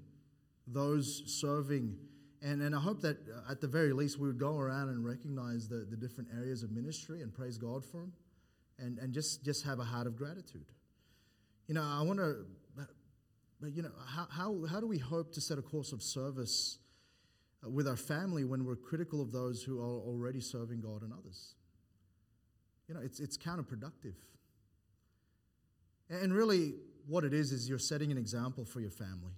those 0.67 1.23
serving. 1.27 1.97
And, 2.43 2.63
and 2.63 2.75
I 2.75 2.81
hope 2.81 3.01
that 3.03 3.17
uh, 3.29 3.51
at 3.51 3.61
the 3.61 3.67
very 3.67 3.93
least 3.93 4.19
we 4.19 4.27
would 4.27 4.39
go 4.39 4.59
around 4.59 4.91
and 4.91 5.05
recognize 5.05 5.69
the, 5.69 5.87
the 5.91 5.97
different 5.97 6.29
areas 6.37 6.63
of 6.63 6.71
ministry 6.71 7.23
and 7.23 7.33
praise 7.33 7.59
God 7.59 7.85
for 7.85 7.99
them 7.99 8.13
and, 8.79 8.99
and 8.99 9.13
just, 9.13 9.45
just 9.45 9.65
have 9.65 9.79
a 9.79 9.85
heart 9.85 10.07
of 10.07 10.17
gratitude. 10.17 10.67
You 11.67 11.75
know, 11.75 11.83
I 11.83 12.03
want 12.03 12.19
to 12.19 12.45
but 13.65 13.75
you 13.75 13.81
know, 13.81 13.93
how, 14.07 14.27
how, 14.31 14.67
how 14.71 14.79
do 14.79 14.87
we 14.87 14.99
hope 14.99 15.33
to 15.33 15.41
set 15.41 15.59
a 15.59 15.63
course 15.63 15.93
of 15.93 16.03
service 16.03 16.79
uh, 17.65 17.71
with 17.71 17.89
our 17.89 17.97
family 17.97 18.45
when 18.45 18.67
we're 18.67 18.77
critical 18.77 19.23
of 19.23 19.33
those 19.33 19.63
who 19.63 19.81
are 19.81 20.01
already 20.01 20.41
serving 20.41 20.83
God 20.83 21.01
and 21.01 21.15
others? 21.15 21.55
You 22.87 22.95
know, 22.95 23.01
it's, 23.03 23.21
it's 23.21 23.39
counterproductive. 23.39 24.17
And 26.11 26.35
really, 26.35 26.75
what 27.07 27.25
it 27.25 27.33
is, 27.33 27.53
is 27.53 27.67
you're 27.67 27.79
setting 27.79 28.13
an 28.13 28.19
example 28.19 28.67
for 28.67 28.81
your 28.81 28.91
family. 28.91 29.33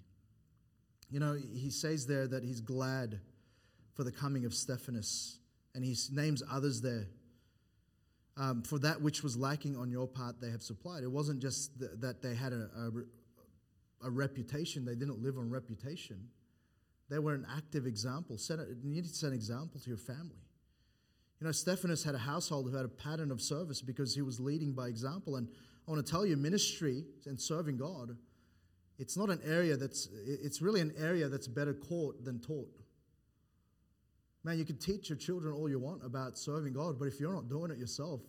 You 1.09 1.21
know, 1.21 1.35
he 1.35 1.71
says 1.71 2.09
there 2.09 2.27
that 2.27 2.43
he's 2.43 2.61
glad 2.61 3.21
for 3.95 4.03
the 4.03 4.11
coming 4.11 4.45
of 4.45 4.55
Stephanas, 4.55 5.39
and 5.77 5.85
he 5.85 5.95
names 6.11 6.43
others 6.51 6.81
there. 6.81 7.07
Um, 8.37 8.63
for 8.63 8.81
that 8.81 9.01
which 9.01 9.23
was 9.23 9.37
lacking 9.37 9.77
on 9.77 9.89
your 9.89 10.09
part, 10.09 10.41
they 10.41 10.51
have 10.51 10.63
supplied. 10.63 11.05
It 11.05 11.11
wasn't 11.13 11.41
just 11.41 11.79
th- 11.79 11.93
that 12.01 12.23
they 12.23 12.35
had 12.35 12.53
a, 12.53 12.69
a, 12.77 12.91
a, 14.05 14.11
reputation, 14.11 14.85
they 14.85 14.95
didn't 14.95 15.23
live 15.23 15.39
on 15.39 15.51
reputation. 15.51 16.29
They 17.09 17.19
were 17.19 17.35
an 17.35 17.47
active 17.57 17.87
example. 17.87 18.39
Set 18.39 18.59
a, 18.59 18.67
you 18.83 18.95
need 18.95 19.05
to 19.05 19.11
set 19.11 19.29
an 19.29 19.35
example 19.35 19.81
to 19.81 19.89
your 19.89 19.99
family. 19.99 20.43
You 21.41 21.47
know, 21.47 21.53
Stephanas 21.53 22.03
had 22.03 22.15
a 22.15 22.19
household 22.19 22.71
who 22.71 22.77
had 22.77 22.87
a 22.87 22.89
pattern 22.89 23.31
of 23.31 23.41
service 23.41 23.83
because 23.83 24.15
he 24.15 24.23
was 24.23 24.41
leading 24.41 24.73
by 24.73 24.89
example. 24.89 25.37
And 25.37 25.49
I 25.87 25.91
want 25.91 26.05
to 26.05 26.11
tell 26.11 26.25
you, 26.25 26.37
ministry 26.37 27.05
and 27.27 27.41
serving 27.41 27.77
God, 27.77 28.17
it's 28.99 29.17
not 29.17 29.29
an 29.29 29.41
area 29.45 29.77
that's, 29.77 30.09
it's 30.27 30.63
really 30.63 30.81
an 30.81 30.95
area 30.99 31.29
that's 31.29 31.47
better 31.47 31.75
caught 31.75 32.25
than 32.25 32.41
taught. 32.41 32.73
Man, 34.43 34.59
you 34.59 34.65
can 34.65 34.79
teach 34.79 35.11
your 35.11 35.19
children 35.19 35.53
all 35.53 35.69
you 35.69 35.79
want 35.79 36.05
about 36.05 36.39
serving 36.39 36.73
God, 36.73 36.99
but 36.99 37.07
if 37.07 37.21
you're 37.21 37.33
not 37.33 37.49
doing 37.49 37.71
it 37.71 37.79
yourself, 37.79 38.21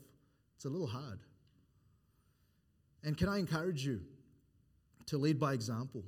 it's 0.56 0.66
a 0.66 0.70
little 0.70 0.88
hard. 0.88 1.20
And 3.04 3.16
can 3.16 3.30
I 3.30 3.38
encourage 3.38 3.86
you 3.86 4.02
to 5.08 5.18
lead 5.18 5.40
by 5.40 5.54
example? 5.54 6.04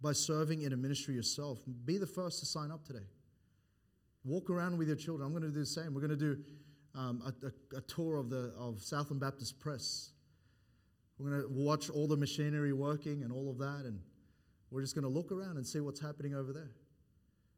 By 0.00 0.12
serving 0.12 0.62
in 0.62 0.72
a 0.72 0.76
ministry 0.76 1.14
yourself. 1.14 1.58
Be 1.84 1.98
the 1.98 2.06
first 2.06 2.40
to 2.40 2.46
sign 2.46 2.70
up 2.70 2.84
today. 2.84 3.06
Walk 4.24 4.50
around 4.50 4.78
with 4.78 4.88
your 4.88 4.96
children. 4.96 5.26
I'm 5.26 5.32
going 5.32 5.42
to 5.42 5.50
do 5.50 5.60
the 5.60 5.66
same. 5.66 5.94
We're 5.94 6.00
going 6.00 6.18
to 6.18 6.34
do 6.34 6.38
um, 6.94 7.22
a, 7.24 7.46
a, 7.46 7.78
a, 7.78 7.80
tour 7.82 8.16
of, 8.16 8.30
the, 8.30 8.52
of 8.58 8.80
Southland 8.80 9.20
Baptist 9.20 9.58
Press. 9.58 10.10
We're 11.18 11.30
going 11.30 11.42
to 11.42 11.48
watch 11.48 11.90
all 11.90 12.06
the 12.06 12.16
machinery 12.16 12.72
working 12.72 13.22
and 13.22 13.32
all 13.32 13.50
of 13.50 13.58
that, 13.58 13.84
and 13.84 13.98
we're 14.70 14.82
just 14.82 14.94
going 14.94 15.04
to 15.04 15.10
look 15.10 15.32
around 15.32 15.56
and 15.56 15.66
see 15.66 15.80
what's 15.80 16.00
happening 16.00 16.34
over 16.34 16.52
there 16.52 16.70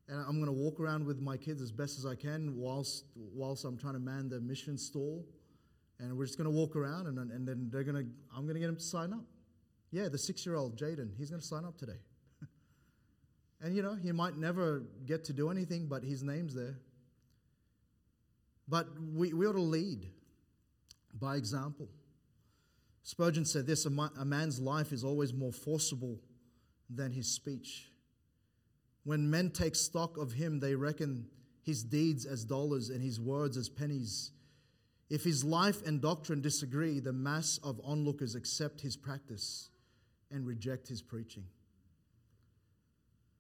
and 0.08 0.20
I'm 0.20 0.34
going 0.34 0.46
to 0.46 0.52
walk 0.52 0.80
around 0.80 1.06
with 1.06 1.20
my 1.20 1.36
kids 1.36 1.62
as 1.62 1.72
best 1.72 1.98
as 1.98 2.06
I 2.06 2.14
can 2.14 2.56
whilst 2.56 3.04
whilst 3.16 3.64
I'm 3.64 3.78
trying 3.78 3.94
to 3.94 4.00
man 4.00 4.28
the 4.28 4.40
mission 4.40 4.76
stall, 4.76 5.24
and 5.98 6.16
we're 6.16 6.26
just 6.26 6.36
going 6.36 6.50
to 6.50 6.56
walk 6.56 6.76
around, 6.76 7.06
and 7.06 7.18
and 7.18 7.46
then 7.46 7.68
they're 7.72 7.84
going 7.84 8.04
to 8.04 8.10
I'm 8.36 8.42
going 8.42 8.54
to 8.54 8.60
get 8.60 8.66
them 8.66 8.76
to 8.76 8.82
sign 8.82 9.12
up. 9.12 9.24
Yeah, 9.94 10.08
the 10.08 10.18
six-year-old 10.18 10.76
Jaden, 10.76 11.10
he's 11.16 11.30
going 11.30 11.40
to 11.40 11.46
sign 11.46 11.64
up 11.64 11.78
today. 11.78 12.00
and 13.62 13.76
you 13.76 13.80
know 13.80 13.94
he 13.94 14.10
might 14.10 14.36
never 14.36 14.82
get 15.06 15.26
to 15.26 15.32
do 15.32 15.52
anything, 15.52 15.86
but 15.86 16.02
his 16.02 16.20
name's 16.20 16.52
there. 16.52 16.80
But 18.66 18.88
we, 19.14 19.32
we 19.32 19.46
ought 19.46 19.52
to 19.52 19.60
lead 19.60 20.10
by 21.14 21.36
example. 21.36 21.88
Spurgeon 23.04 23.44
said 23.44 23.68
this 23.68 23.86
a 23.86 24.24
man's 24.24 24.58
life 24.58 24.90
is 24.90 25.04
always 25.04 25.32
more 25.32 25.52
forcible 25.52 26.18
than 26.90 27.12
his 27.12 27.32
speech. 27.32 27.88
When 29.04 29.30
men 29.30 29.50
take 29.50 29.76
stock 29.76 30.16
of 30.16 30.32
him, 30.32 30.58
they 30.58 30.74
reckon 30.74 31.28
his 31.62 31.84
deeds 31.84 32.26
as 32.26 32.44
dollars 32.44 32.90
and 32.90 33.00
his 33.00 33.20
words 33.20 33.56
as 33.56 33.68
pennies. 33.68 34.32
If 35.08 35.22
his 35.22 35.44
life 35.44 35.86
and 35.86 36.00
doctrine 36.00 36.40
disagree, 36.40 36.98
the 36.98 37.12
mass 37.12 37.60
of 37.62 37.80
onlookers 37.84 38.34
accept 38.34 38.80
his 38.80 38.96
practice 38.96 39.70
and 40.34 40.46
reject 40.46 40.88
his 40.88 41.00
preaching. 41.00 41.44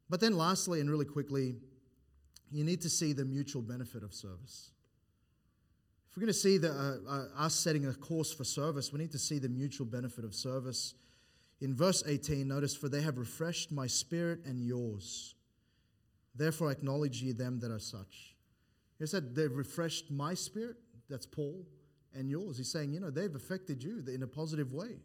But 0.08 0.20
then, 0.20 0.36
lastly, 0.36 0.80
and 0.80 0.88
really 0.88 1.04
quickly, 1.04 1.56
you 2.50 2.64
need 2.64 2.80
to 2.82 2.88
see 2.88 3.12
the 3.12 3.24
mutual 3.24 3.62
benefit 3.62 4.02
of 4.02 4.14
service. 4.14 4.70
If 6.08 6.16
we're 6.16 6.20
going 6.20 6.32
to 6.32 6.38
see 6.38 6.58
the, 6.58 6.70
uh, 6.70 7.12
uh, 7.12 7.44
us 7.44 7.54
setting 7.54 7.86
a 7.86 7.92
course 7.92 8.32
for 8.32 8.44
service, 8.44 8.92
we 8.92 9.00
need 9.00 9.10
to 9.12 9.18
see 9.18 9.40
the 9.40 9.48
mutual 9.48 9.86
benefit 9.86 10.24
of 10.24 10.34
service. 10.34 10.94
In 11.60 11.74
verse 11.74 12.04
18, 12.06 12.46
notice, 12.46 12.76
For 12.76 12.88
they 12.88 13.02
have 13.02 13.18
refreshed 13.18 13.72
my 13.72 13.88
spirit 13.88 14.44
and 14.44 14.60
yours. 14.60 15.34
Therefore, 16.36 16.70
acknowledge 16.70 17.20
ye 17.22 17.32
them 17.32 17.58
that 17.60 17.72
are 17.72 17.80
such. 17.80 18.36
He 19.00 19.06
said, 19.06 19.34
They've 19.34 19.52
refreshed 19.52 20.10
my 20.10 20.34
spirit, 20.34 20.76
that's 21.10 21.26
Paul, 21.26 21.66
and 22.14 22.30
yours. 22.30 22.58
He's 22.58 22.70
saying, 22.70 22.92
you 22.92 23.00
know, 23.00 23.10
they've 23.10 23.34
affected 23.34 23.82
you 23.82 24.04
in 24.06 24.22
a 24.22 24.26
positive 24.28 24.72
way. 24.72 24.98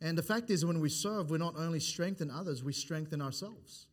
And 0.00 0.16
the 0.16 0.22
fact 0.22 0.50
is, 0.50 0.64
when 0.64 0.80
we 0.80 0.88
serve, 0.88 1.30
we 1.30 1.38
not 1.38 1.54
only 1.56 1.80
strengthen 1.80 2.30
others, 2.30 2.64
we 2.64 2.72
strengthen 2.72 3.20
ourselves. 3.20 3.86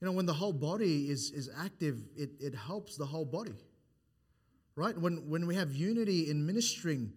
You 0.00 0.06
know, 0.06 0.12
when 0.12 0.26
the 0.26 0.32
whole 0.32 0.52
body 0.52 1.10
is, 1.10 1.30
is 1.30 1.50
active, 1.58 1.98
it, 2.16 2.30
it 2.40 2.54
helps 2.54 2.96
the 2.96 3.06
whole 3.06 3.24
body. 3.24 3.54
Right? 4.74 4.96
When, 4.96 5.28
when 5.28 5.46
we 5.46 5.54
have 5.54 5.72
unity 5.72 6.30
in 6.30 6.46
ministering, 6.46 7.12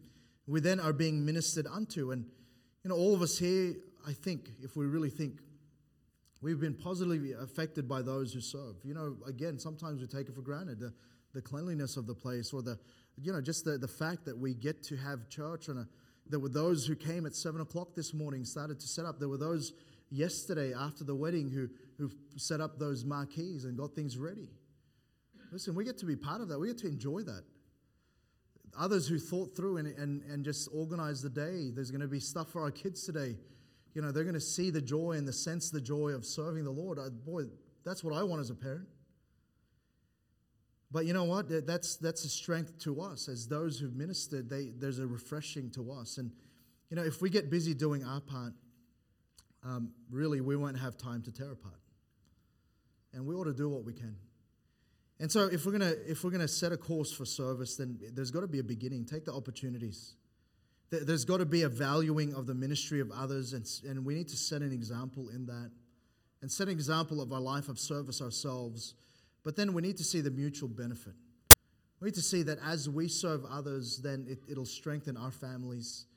we 0.48 0.60
then 0.60 0.80
are 0.80 0.94
being 0.94 1.26
ministered 1.26 1.66
unto. 1.68 2.12
And, 2.12 2.26
you 2.84 2.90
know, 2.90 2.96
all 2.96 3.16
of 3.16 3.22
us 3.22 3.38
here, 3.38 3.76
I 4.06 4.12
think, 4.12 4.50
if 4.62 4.76
we 4.76 4.86
really 4.86 5.10
think, 5.10 5.40
We've 6.46 6.60
been 6.60 6.76
positively 6.76 7.32
affected 7.34 7.90
by 7.90 8.04
those 8.04 8.32
who 8.32 8.40
serve. 8.40 8.76
You 8.84 8.94
know, 8.94 9.18
again, 9.28 9.58
sometimes 9.58 10.00
we 10.00 10.06
take 10.06 10.30
it 10.30 10.36
for 10.36 10.44
granted 10.44 10.80
the, 10.80 10.94
the 11.34 11.42
cleanliness 11.42 11.98
of 11.98 12.06
the 12.06 12.14
place 12.14 12.54
or 12.54 12.62
the, 12.62 12.78
you 13.20 13.34
know, 13.34 13.42
just 13.42 13.66
the, 13.66 13.80
the 13.80 13.88
fact 13.88 14.26
that 14.26 14.38
we 14.38 14.54
get 14.54 14.84
to 14.84 14.96
have 14.96 15.28
church. 15.28 15.70
And 15.70 15.80
a, 15.80 15.88
there 16.30 16.40
were 16.40 16.50
those 16.50 16.86
who 16.86 16.96
came 16.96 17.26
at 17.26 17.36
7 17.36 17.62
o'clock 17.62 17.96
this 17.96 18.14
morning, 18.14 18.46
started 18.46 18.80
to 18.80 18.88
set 18.88 19.06
up. 19.06 19.20
There 19.20 19.30
were 19.30 19.38
those 19.38 19.74
yesterday 20.10 20.74
after 20.74 21.04
the 21.04 21.16
wedding 21.16 21.50
who, 21.50 21.70
who 21.98 22.12
set 22.38 22.62
up 22.62 22.80
those 22.80 23.06
marquees 23.06 23.66
and 23.66 23.78
got 23.78 23.94
things 23.94 24.18
ready. 24.18 24.50
Listen, 25.52 25.76
we 25.76 25.86
get 25.86 25.98
to 26.00 26.06
be 26.06 26.16
part 26.16 26.42
of 26.42 26.50
that. 26.50 26.60
We 26.60 26.68
get 26.68 26.80
to 26.80 26.88
enjoy 26.88 27.22
that. 27.22 27.44
Others 28.78 29.08
who 29.08 29.20
thought 29.20 29.56
through 29.56 29.78
and, 29.78 29.88
and, 29.88 30.22
and 30.24 30.44
just 30.44 30.68
organized 30.74 31.24
the 31.24 31.30
day. 31.30 31.72
There's 31.74 31.92
going 31.92 32.02
to 32.02 32.08
be 32.08 32.20
stuff 32.20 32.50
for 32.50 32.62
our 32.62 32.72
kids 32.72 33.06
today 33.06 33.36
you 33.96 34.02
know, 34.02 34.12
they're 34.12 34.24
going 34.24 34.36
to 34.36 34.42
see 34.42 34.70
the 34.70 34.82
joy 34.82 35.14
and 35.14 35.26
the 35.28 35.34
sense 35.34 35.70
the 35.70 35.82
joy 35.82 36.10
of 36.10 36.26
serving 36.26 36.66
the 36.66 36.72
Lord. 36.72 37.00
I, 37.00 37.08
boy, 37.10 37.44
that's 37.86 38.04
what 38.04 38.14
I 38.14 38.24
want 38.24 38.42
as 38.42 38.50
a 38.50 38.56
parent. 38.56 38.88
But 40.96 41.06
you 41.06 41.12
know 41.12 41.26
what? 41.26 41.68
That's 41.68 41.98
that's 41.98 42.24
a 42.24 42.30
strength 42.30 42.80
to 42.84 43.02
us 43.02 43.28
as 43.28 43.50
those 43.50 43.78
who've 43.78 43.94
ministered. 43.94 44.50
They, 44.50 44.72
there's 44.80 45.00
a 45.00 45.06
refreshing 45.06 45.70
to 45.72 45.92
us, 45.92 46.18
and 46.20 46.32
you 46.90 46.96
know, 46.96 47.04
if 47.04 47.22
we 47.22 47.30
get 47.30 47.50
busy 47.50 47.74
doing 47.74 48.06
our 48.06 48.22
part, 48.22 48.54
um, 49.66 49.92
really, 50.10 50.40
we 50.40 50.56
won't 50.56 50.80
have 50.80 50.98
time 50.98 51.22
to 51.24 51.34
tear 51.34 51.52
apart. 51.52 51.82
And 53.12 53.26
we 53.26 53.36
ought 53.36 53.44
to 53.44 53.54
do 53.54 53.68
what 53.68 53.84
we 53.84 53.92
can. 53.92 54.16
And 55.20 55.30
so, 55.30 55.48
if 55.48 55.66
we're 55.66 55.74
gonna 55.74 55.96
if 56.08 56.24
we're 56.24 56.32
gonna 56.32 56.48
set 56.48 56.72
a 56.72 56.78
course 56.78 57.12
for 57.12 57.26
service, 57.26 57.76
then 57.76 58.00
there's 58.14 58.32
got 58.32 58.42
to 58.42 58.48
be 58.48 58.60
a 58.60 58.64
beginning. 58.64 59.04
Take 59.04 59.26
the 59.26 59.34
opportunities. 59.34 60.16
There's 60.92 61.26
got 61.26 61.40
to 61.40 61.46
be 61.46 61.64
a 61.64 61.70
valuing 61.70 62.34
of 62.34 62.48
the 62.48 62.56
ministry 62.56 63.02
of 63.02 63.12
others, 63.12 63.52
and, 63.52 63.70
and 63.86 64.06
we 64.06 64.16
need 64.16 64.30
to 64.30 64.38
set 64.38 64.62
an 64.62 64.72
example 64.72 65.28
in 65.28 65.46
that 65.48 65.72
and 66.42 66.50
set 66.50 66.68
an 66.68 66.74
example 66.74 67.22
of 67.22 67.34
our 67.34 67.42
life 67.42 67.68
of 67.68 67.80
service 67.80 68.22
ourselves. 68.22 68.94
But 69.46 69.56
then 69.56 69.74
we 69.74 69.82
need 69.84 69.96
to 69.98 70.04
see 70.04 70.20
the 70.20 70.32
mutual 70.32 70.68
benefit. 70.68 71.14
We 72.02 72.08
need 72.08 72.16
to 72.16 72.22
see 72.22 72.44
that 72.44 72.58
as 72.66 72.90
we 72.90 73.08
serve 73.08 73.46
others, 73.50 74.02
then 74.04 74.26
it, 74.28 74.40
it'll 74.50 74.66
strengthen 74.66 75.16
our 75.16 75.32
families. 75.32 76.08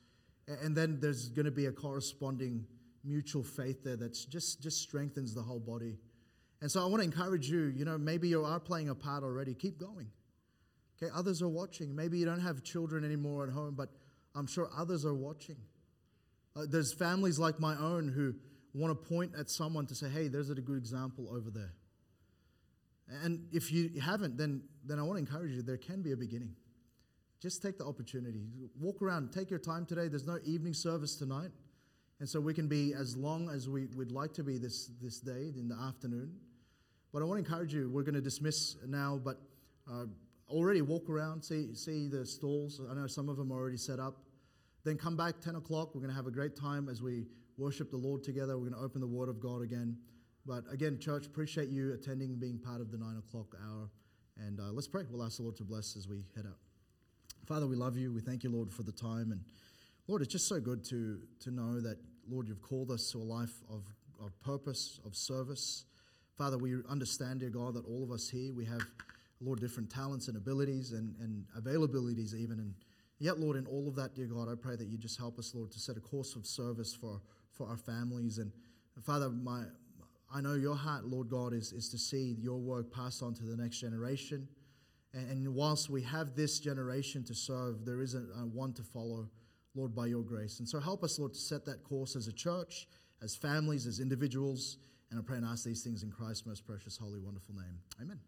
And 0.47 0.75
then 0.75 0.99
there's 0.99 1.29
going 1.29 1.45
to 1.45 1.51
be 1.51 1.67
a 1.67 1.71
corresponding 1.71 2.65
mutual 3.05 3.43
faith 3.43 3.83
there 3.83 3.95
that 3.95 4.17
just, 4.29 4.61
just 4.61 4.81
strengthens 4.81 5.33
the 5.33 5.41
whole 5.41 5.59
body. 5.59 5.99
And 6.59 6.69
so 6.69 6.81
I 6.81 6.87
want 6.87 7.01
to 7.01 7.05
encourage 7.05 7.47
you, 7.47 7.65
you 7.67 7.85
know, 7.85 7.97
maybe 7.97 8.27
you 8.27 8.43
are 8.43 8.59
playing 8.59 8.89
a 8.89 8.95
part 8.95 9.23
already. 9.23 9.53
Keep 9.53 9.79
going. 9.79 10.07
Okay, 11.01 11.11
others 11.15 11.41
are 11.41 11.47
watching. 11.47 11.95
Maybe 11.95 12.17
you 12.17 12.25
don't 12.25 12.41
have 12.41 12.63
children 12.63 13.05
anymore 13.05 13.45
at 13.45 13.53
home, 13.53 13.75
but 13.75 13.89
I'm 14.35 14.47
sure 14.47 14.69
others 14.75 15.05
are 15.05 15.13
watching. 15.13 15.55
Uh, 16.55 16.65
there's 16.67 16.93
families 16.93 17.39
like 17.39 17.59
my 17.59 17.77
own 17.77 18.09
who 18.09 18.33
want 18.73 18.91
to 18.91 19.09
point 19.09 19.31
at 19.39 19.49
someone 19.49 19.85
to 19.85 19.95
say, 19.95 20.09
hey, 20.09 20.27
there's 20.27 20.49
a 20.49 20.55
good 20.55 20.77
example 20.77 21.29
over 21.31 21.49
there. 21.51 21.73
And 23.23 23.47
if 23.51 23.71
you 23.71 23.99
haven't, 23.99 24.37
then, 24.37 24.61
then 24.85 24.99
I 24.99 25.03
want 25.03 25.15
to 25.15 25.19
encourage 25.19 25.51
you, 25.51 25.61
there 25.61 25.77
can 25.77 26.01
be 26.01 26.11
a 26.11 26.17
beginning. 26.17 26.53
Just 27.41 27.61
take 27.61 27.77
the 27.77 27.85
opportunity. 27.85 28.43
Walk 28.79 29.01
around, 29.01 29.31
take 29.31 29.49
your 29.49 29.59
time 29.59 29.85
today. 29.85 30.07
There's 30.07 30.27
no 30.27 30.39
evening 30.43 30.73
service 30.73 31.15
tonight. 31.15 31.51
And 32.19 32.27
so 32.27 32.39
we 32.41 32.53
can 32.53 32.67
be 32.67 32.93
as 32.93 33.15
long 33.15 33.49
as 33.49 33.69
we 33.69 33.87
would 33.95 34.11
like 34.11 34.33
to 34.33 34.43
be 34.43 34.57
this, 34.57 34.91
this 35.01 35.19
day 35.19 35.53
in 35.57 35.69
the 35.69 35.75
afternoon. 35.75 36.33
But 37.13 37.21
I 37.21 37.25
want 37.25 37.43
to 37.43 37.49
encourage 37.49 37.73
you, 37.73 37.89
we're 37.89 38.03
going 38.03 38.15
to 38.15 38.21
dismiss 38.21 38.75
now, 38.85 39.19
but 39.23 39.37
uh, 39.89 40.05
already 40.49 40.81
walk 40.81 41.09
around, 41.09 41.41
see, 41.41 41.73
see 41.73 42.07
the 42.07 42.25
stalls. 42.25 42.81
I 42.91 42.93
know 42.93 43.07
some 43.07 43.29
of 43.29 43.37
them 43.37 43.51
are 43.51 43.55
already 43.55 43.77
set 43.77 43.99
up. 43.99 44.17
Then 44.83 44.97
come 44.97 45.15
back 45.15 45.39
10 45.39 45.55
o'clock. 45.55 45.95
We're 45.95 46.01
going 46.01 46.11
to 46.11 46.15
have 46.15 46.27
a 46.27 46.31
great 46.31 46.55
time 46.55 46.89
as 46.89 47.01
we 47.01 47.25
worship 47.57 47.89
the 47.89 47.97
Lord 47.97 48.23
together. 48.23 48.57
We're 48.57 48.69
going 48.69 48.79
to 48.79 48.85
open 48.85 49.01
the 49.01 49.07
Word 49.07 49.29
of 49.29 49.39
God 49.39 49.61
again. 49.61 49.97
But 50.49 50.63
again, 50.73 50.97
church, 50.99 51.27
appreciate 51.27 51.69
you 51.69 51.93
attending, 51.93 52.33
being 52.37 52.57
part 52.57 52.81
of 52.81 52.89
the 52.89 52.97
9 52.97 53.17
o'clock 53.19 53.55
hour. 53.63 53.87
And 54.35 54.59
uh, 54.59 54.71
let's 54.71 54.87
pray. 54.87 55.03
We'll 55.07 55.23
ask 55.23 55.37
the 55.37 55.43
Lord 55.43 55.55
to 55.57 55.63
bless 55.63 55.95
as 55.95 56.07
we 56.07 56.25
head 56.35 56.47
out. 56.47 56.57
Father, 57.45 57.67
we 57.67 57.75
love 57.75 57.97
you. 57.97 58.11
We 58.11 58.21
thank 58.21 58.43
you, 58.43 58.49
Lord, 58.49 58.73
for 58.73 58.81
the 58.81 58.91
time. 58.91 59.31
And 59.31 59.41
Lord, 60.07 60.23
it's 60.23 60.31
just 60.31 60.47
so 60.47 60.59
good 60.59 60.83
to, 60.85 61.19
to 61.41 61.51
know 61.51 61.79
that, 61.81 61.97
Lord, 62.27 62.47
you've 62.47 62.63
called 62.63 62.89
us 62.89 63.11
to 63.11 63.19
a 63.19 63.23
life 63.23 63.53
of, 63.69 63.83
of 64.19 64.41
purpose, 64.41 64.99
of 65.05 65.15
service. 65.15 65.85
Father, 66.35 66.57
we 66.57 66.77
understand, 66.89 67.41
dear 67.41 67.51
God, 67.51 67.75
that 67.75 67.85
all 67.85 68.01
of 68.01 68.09
us 68.09 68.27
here, 68.27 68.51
we 68.51 68.65
have, 68.65 68.81
Lord, 69.41 69.59
different 69.59 69.91
talents 69.91 70.29
and 70.29 70.35
abilities 70.35 70.93
and, 70.93 71.15
and 71.19 71.45
availabilities 71.59 72.33
even. 72.33 72.57
And 72.57 72.73
yet, 73.19 73.39
Lord, 73.39 73.55
in 73.55 73.67
all 73.67 73.87
of 73.87 73.95
that, 73.97 74.15
dear 74.15 74.25
God, 74.25 74.49
I 74.51 74.55
pray 74.59 74.75
that 74.75 74.87
you 74.87 74.97
just 74.97 75.19
help 75.19 75.37
us, 75.37 75.53
Lord, 75.53 75.69
to 75.73 75.79
set 75.79 75.95
a 75.95 75.99
course 75.99 76.35
of 76.35 76.47
service 76.47 76.95
for, 76.99 77.21
for 77.51 77.67
our 77.67 77.77
families. 77.77 78.39
And 78.39 78.51
Father, 79.05 79.29
my, 79.29 79.65
I 80.33 80.41
know 80.41 80.53
your 80.53 80.75
heart, 80.75 81.05
Lord 81.05 81.29
God, 81.29 81.53
is, 81.53 81.71
is 81.73 81.89
to 81.89 81.97
see 81.97 82.35
your 82.39 82.59
work 82.59 82.91
passed 82.93 83.23
on 83.23 83.33
to 83.35 83.43
the 83.43 83.57
next 83.57 83.79
generation. 83.79 84.47
And, 85.13 85.29
and 85.29 85.55
whilst 85.55 85.89
we 85.89 86.03
have 86.03 86.35
this 86.35 86.59
generation 86.59 87.23
to 87.25 87.33
serve, 87.33 87.85
there 87.85 88.01
isn't 88.01 88.29
one 88.53 88.73
to 88.73 88.83
follow, 88.83 89.27
Lord, 89.75 89.95
by 89.95 90.05
your 90.05 90.23
grace. 90.23 90.59
And 90.59 90.69
so 90.69 90.79
help 90.79 91.03
us, 91.03 91.17
Lord, 91.17 91.33
to 91.33 91.39
set 91.39 91.65
that 91.65 91.83
course 91.83 92.15
as 92.15 92.27
a 92.27 92.33
church, 92.33 92.87
as 93.23 93.35
families, 93.35 93.87
as 93.87 93.99
individuals. 93.99 94.77
And 95.09 95.19
I 95.19 95.23
pray 95.23 95.37
and 95.37 95.45
ask 95.45 95.65
these 95.65 95.83
things 95.83 96.03
in 96.03 96.11
Christ's 96.11 96.45
most 96.45 96.65
precious, 96.65 96.95
holy, 96.97 97.19
wonderful 97.19 97.55
name. 97.55 97.79
Amen. 97.99 98.19